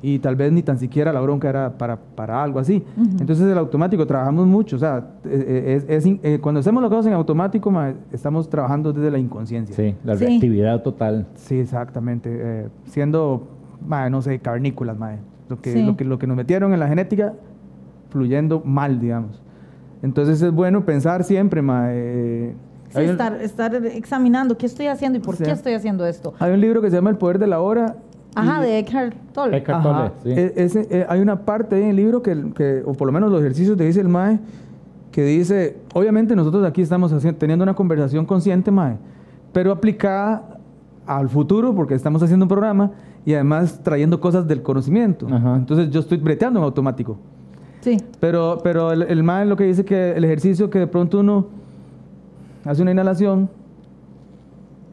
[0.03, 2.83] Y tal vez ni tan siquiera la bronca era para, para algo así.
[3.19, 4.75] Entonces el automático, trabajamos mucho.
[4.75, 8.47] O sea, eh, es- es in- eh, cuando hacemos las cosas en automático, mae, estamos
[8.47, 9.75] trabajando desde la inconsciencia.
[9.75, 10.25] Sí, la Sí.
[10.25, 11.25] reactividad total.
[11.33, 12.29] Sí, exactamente.
[12.31, 13.47] eh, siendo,
[13.87, 15.17] mae, no sé, carnícolas, mae.
[15.49, 15.83] Lo que, Sí.
[15.83, 17.33] lo, que, lo que nos metieron en la genética,
[18.09, 19.41] fluyendo mal, digamos.
[20.01, 21.91] Entonces es bueno pensar siempre, mae.
[21.93, 22.53] eh,
[22.89, 25.43] Sí, hay, un, estar, estar examinando qué estoy haciendo y por Sí.
[25.43, 26.33] qué estoy haciendo esto.
[26.39, 27.95] hay un libro que se llama El Poder de la Hora.
[28.35, 29.57] Ajá, y- de Eckhart Tolle.
[29.57, 30.39] Eckhart Ajá, Tolle, sí.
[30.39, 33.11] e- ese, eh, hay una parte ahí en el libro que, que, o por lo
[33.11, 34.39] menos los ejercicios que dice el MAE,
[35.11, 38.97] que dice, obviamente nosotros aquí estamos haciendo, teniendo una conversación consciente, MAE,
[39.51, 40.57] pero aplicada
[41.05, 42.91] al futuro, porque estamos haciendo un programa
[43.25, 45.27] y además trayendo cosas del conocimiento.
[45.31, 45.55] Ajá.
[45.55, 47.17] Entonces yo estoy breteando en automático.
[47.81, 47.97] Sí.
[48.19, 51.47] Pero, pero el, el MAE lo que dice que el ejercicio que de pronto uno
[52.65, 53.49] hace una inhalación,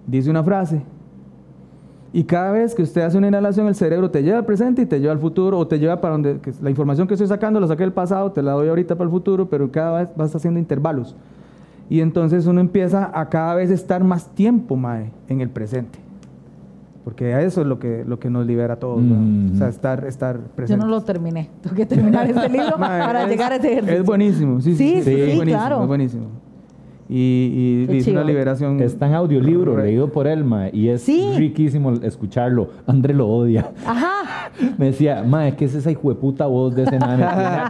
[0.06, 0.82] dice una frase,
[2.12, 4.86] y cada vez que usted hace una inhalación, el cerebro te lleva al presente y
[4.86, 7.60] te lleva al futuro, o te lleva para donde que la información que estoy sacando
[7.60, 10.34] la saqué del pasado, te la doy ahorita para el futuro, pero cada vez vas
[10.34, 11.14] haciendo intervalos.
[11.90, 15.98] Y entonces uno empieza a cada vez estar más tiempo, mae, en el presente.
[17.06, 19.14] Porque a eso es lo que, lo que nos libera a todos, ¿no?
[19.14, 19.52] Mm.
[19.52, 20.84] O sea, estar, estar Yo presente.
[20.84, 21.48] no lo terminé.
[21.62, 24.00] Tengo que terminar este libro para es- llegar a ese ejercicio.
[24.00, 25.82] Es buenísimo, sí, sí, Sí, sí, sí, es sí, buenísimo, claro.
[25.82, 26.26] es buenísimo.
[27.08, 28.80] Y, y es una liberación.
[28.80, 31.34] Está en audiolibro, leído por él, mae, y es Sí.
[31.36, 32.70] riquísimo escucharlo.
[32.88, 33.70] André lo odia.
[33.86, 34.15] Ajá.
[34.78, 37.20] Me decía, mae, ¿qué es esa hijueputa voz de ese man?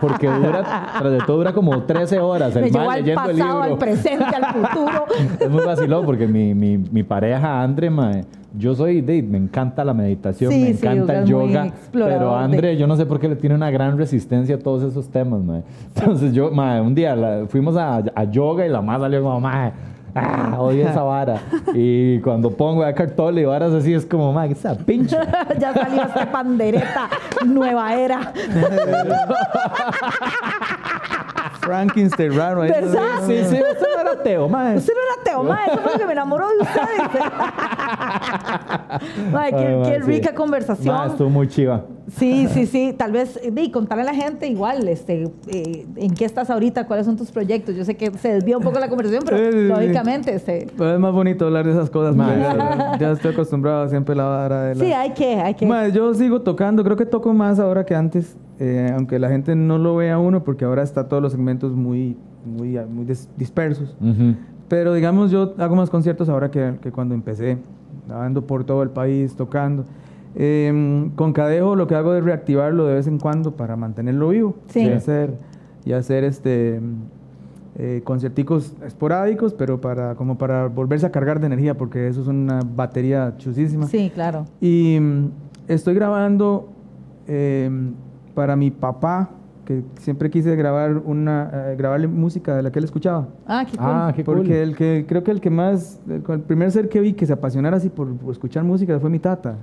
[0.00, 0.62] Porque dura,
[0.98, 3.58] tras de todo dura como 13 horas el Me llevó mae al leyendo el pasado,
[3.62, 3.72] libro.
[3.72, 5.04] al presente, al futuro.
[5.40, 8.24] Es muy vacilón porque mi, mi, mi pareja, Andre, mae,
[8.58, 11.72] yo soy, de, me encanta la meditación, Sí, me sí, encanta el es muy yoga,
[11.92, 14.82] pero de- Andre, yo no sé por qué le tiene una gran resistencia a todos
[14.82, 15.62] esos temas, mae.
[15.94, 19.40] Entonces yo, mae, un día la- fuimos a, a yoga y la más salió como,
[19.40, 19.72] mae,
[20.16, 21.40] ah, odio esa vara.
[21.74, 25.16] y cuando pongo a Tolle y varas así, es como, mae, esa pinche.
[25.58, 27.08] ya salió esta pandereta
[27.44, 28.32] nueva era.
[31.60, 32.70] Frankenstein raro ahí.
[32.70, 33.22] ¿Verdad?
[33.26, 34.76] Sí, sí, usted no era ateo, mae.
[34.76, 36.80] Usted no era Teo, mae, eso fue lo que me enamoró de usted.
[39.32, 40.10] Mae, qué, Ay, qué sí.
[40.10, 41.06] rica Mae, conversación.
[41.10, 41.84] estuvo muy chiva.
[42.08, 42.94] Sí, sí, sí.
[42.96, 47.04] Tal vez, di, contarle a la gente igual, este, eh, en qué estás ahorita, cuáles
[47.04, 47.74] son tus proyectos.
[47.74, 49.64] Yo sé que se desvía un poco la conversación, pero Sí, sí, sí.
[49.68, 52.20] lógicamente, este, Pero es más bonito hablar de esas cosas, sí.
[52.20, 54.84] Ya, ya estoy acostumbrado a siempre la vara de la...
[54.84, 55.66] sí, hay que, hay que.
[55.92, 59.76] Yo sigo tocando, creo que toco más ahora que antes, eh, aunque la gente no
[59.78, 63.96] lo vea uno, porque ahora está todos los segmentos muy, muy, muy dis- dispersos.
[64.00, 64.36] Ujú.
[64.68, 67.58] Pero digamos, yo hago más conciertos ahora que, que cuando empecé,
[68.10, 69.84] ando por todo el país tocando.
[70.38, 74.54] Eh, con Cadejo lo que hago es reactivarlo de vez en cuando para mantenerlo vivo.
[74.68, 74.80] Sí.
[74.80, 75.34] Y hacer,
[75.84, 76.80] y hacer este,
[77.78, 82.26] eh, concierticos esporádicos, pero para, como para volverse a cargar de energía, porque eso es
[82.26, 83.86] una batería chusísima.
[83.86, 84.46] Sí, claro.
[84.62, 85.30] Y mm,
[85.68, 86.70] estoy grabando
[87.28, 87.70] eh,
[88.34, 89.28] para mi papá,
[89.66, 93.26] que siempre quise grabar una, eh, grabarle música de la que él escuchaba.
[93.46, 93.86] Ah, qué cool.
[93.86, 94.36] Ah, qué cool.
[94.36, 97.26] Porque el que creo que el que más, el, el primer ser que vi que
[97.26, 99.56] se apasionara así por, por escuchar música fue mi tata.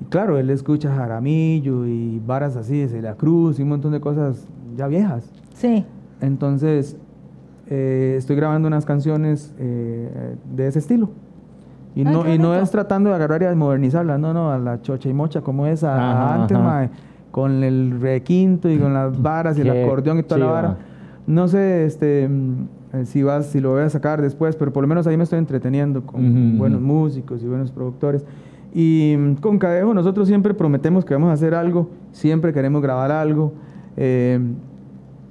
[0.00, 4.00] Y claro, él escucha Jaramillo y varas así de Celia Cruz y un montón de
[4.00, 5.30] cosas ya viejas.
[5.54, 5.84] Sí.
[6.20, 6.96] Entonces,
[7.68, 11.10] eh, estoy grabando unas canciones eh, de ese estilo.
[11.94, 14.58] Y Ay, no, y no es tratando de agarrar y de modernizarla, no, no, a
[14.58, 16.66] la chocha y mocha como es a, a Ajá, antes, ajá.
[16.66, 16.90] mae,
[17.38, 20.76] con el requinto y con las varas y el acordeón y toda la vara.
[21.24, 22.52] No sé este, mm,
[22.94, 25.22] eh, si, vas, si lo voy a sacar después, pero por lo menos ahí me
[25.22, 28.24] estoy entreteniendo con buenos músicos y buenos productores.
[28.74, 33.12] Y mm, con Cadejo nosotros siempre prometemos que vamos a hacer algo, siempre queremos grabar
[33.12, 33.52] algo.
[33.96, 34.40] Eh,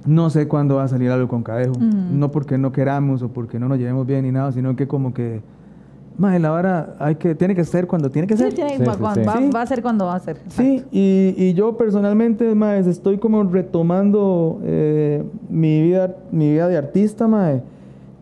[0.06, 1.86] no sé cuándo va a salir algo con Cadejo, Ujú.
[2.10, 5.12] no porque no queramos o porque no nos llevemos bien ni nada, sino que como
[5.12, 5.42] que,
[6.18, 8.54] mae, la vara hay que, tiene que ser cuando tiene que Sí, ser.
[8.54, 9.20] tiene- Sí, va, sí, va- sí.
[9.24, 10.38] va- va a ser cuando va a ser.
[10.48, 16.76] Sí, y, y yo personalmente, mae, estoy como retomando eh, mi, vida, mi vida de
[16.76, 17.62] artista, mae,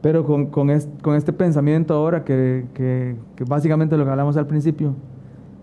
[0.03, 4.37] pero con, con, es- con este pensamiento ahora que, que, que básicamente lo que hablamos
[4.37, 4.95] al principio,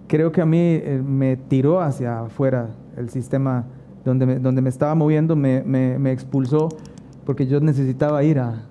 [0.07, 2.67] creo que a mí eh, me tiró hacia afuera
[2.97, 3.65] el sistema
[4.03, 6.67] donde me, donde me estaba moviendo, me, me, me expulsó
[7.25, 8.63] porque yo necesitaba ir a,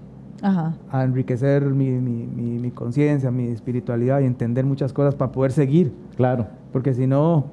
[0.42, 0.74] Ajá.
[0.90, 5.52] a enriquecer mi, mi, mi, mi conciencia, mi espiritualidad y entender muchas cosas para poder
[5.52, 5.92] seguir.
[6.16, 6.46] Claro.
[6.72, 7.44] Porque si no,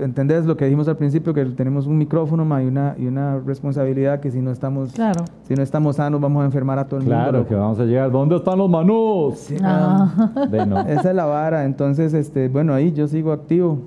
[0.00, 1.34] ¿entendés lo que dijimos al principio?
[1.34, 5.24] Que tenemos un micrófono ma, y, una, y una responsabilidad que si no estamos Claro.
[5.42, 7.48] si no estamos sanos vamos a enfermar a todo el Claro, mundo.
[7.48, 8.10] que vamos a llegar.
[8.10, 9.38] ¿Dónde están los manos?
[9.38, 10.46] Sí, Ah.
[10.50, 10.78] De no.
[10.88, 11.64] Esa es la vara.
[11.64, 13.78] Entonces, este, bueno, ahí yo sigo activo.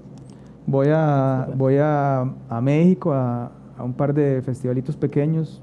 [0.68, 5.62] Voy a, voy a, a México a, a un par de festivalitos pequeños.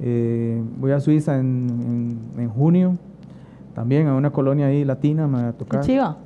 [0.00, 2.94] Eh, voy a Suiza en, en- en junio.
[3.74, 5.80] También a una colonia ahí latina me va a tocar.
[5.82, 6.16] chiva.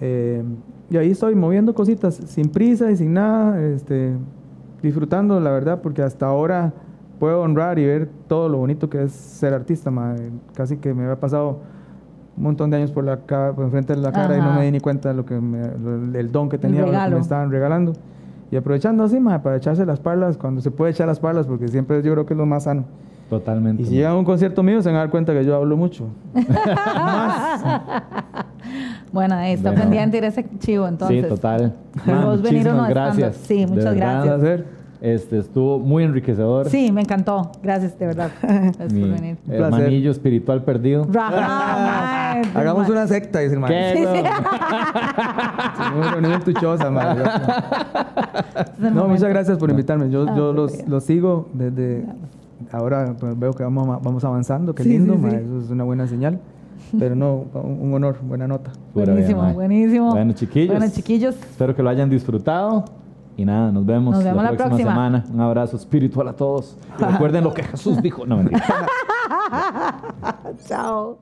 [0.00, 0.42] Eh,
[0.90, 4.12] y ahí estoy moviendo cositas sin prisa y sin nada, este,
[4.82, 6.72] disfrutando la verdad, porque hasta ahora
[7.18, 9.90] puedo honrar y ver todo lo bonito que es ser artista.
[9.90, 10.14] ma.
[10.54, 11.60] Casi que me había pasado
[12.36, 14.58] un montón de años por la ca- por enfrente de la cara y no Ajá.
[14.58, 17.14] me di ni cuenta de lo que me- lo- el don que tenía, lo que
[17.14, 17.92] me estaban regalando.
[18.52, 21.66] Y aprovechando así, ma, para echarse las parlas cuando se puede echar las parlas, porque
[21.68, 22.84] siempre yo creo que es lo más sano.
[23.30, 23.82] Totalmente.
[23.82, 25.76] Y si llegan a un concierto mío, se van a dar cuenta que yo hablo
[25.76, 26.04] mucho.
[29.12, 29.82] Bueno, ahí está Bueno.
[29.84, 31.22] pendiente ir ese chivo entonces.
[31.22, 31.74] Sí, total.
[32.06, 33.36] Man, vos venir uno estando- gracias.
[33.46, 34.24] Sí, muchas gracias.
[34.24, 34.66] Que hacer.
[35.02, 36.68] Este, estuvo muy enriquecedor.
[36.70, 37.50] Sí, me encantó.
[37.60, 38.30] Gracias, de verdad.
[38.42, 39.36] Gracias Mi por venir.
[39.50, 41.08] Hermanillo espiritual perdido.
[42.54, 43.70] Hagamos una secta, dice el man.
[43.70, 44.24] ¿Qué, weón?
[45.96, 47.18] Una reunión en tu choza, man.
[48.56, 50.08] Este No, muchas gracias por invitarme.
[50.08, 52.06] Yo, Ah, yo los, los sigo desde
[52.70, 53.16] ahora.
[53.18, 54.72] pues, veo que vamos, vamos avanzando.
[54.72, 55.34] Qué Sí, lindo, sí.
[55.34, 56.38] Eso es una buena señal.
[56.96, 58.70] Pero no, un, honor, buena nota.
[58.94, 60.10] Buenísimo, buenísimo.
[60.12, 60.76] Bueno, chiquillos.
[60.76, 61.34] Bueno, chiquillos.
[61.34, 62.84] Espero que lo hayan disfrutado.
[63.36, 64.90] Y nada, nos vemos, Nos vemos la próxima, próxima.
[64.92, 65.24] semana.
[65.32, 66.76] Un abrazo espiritual a todos.
[66.98, 68.26] Y recuerden lo que Jesús dijo.
[68.26, 68.62] No, mentira.
[70.66, 71.18] Chao.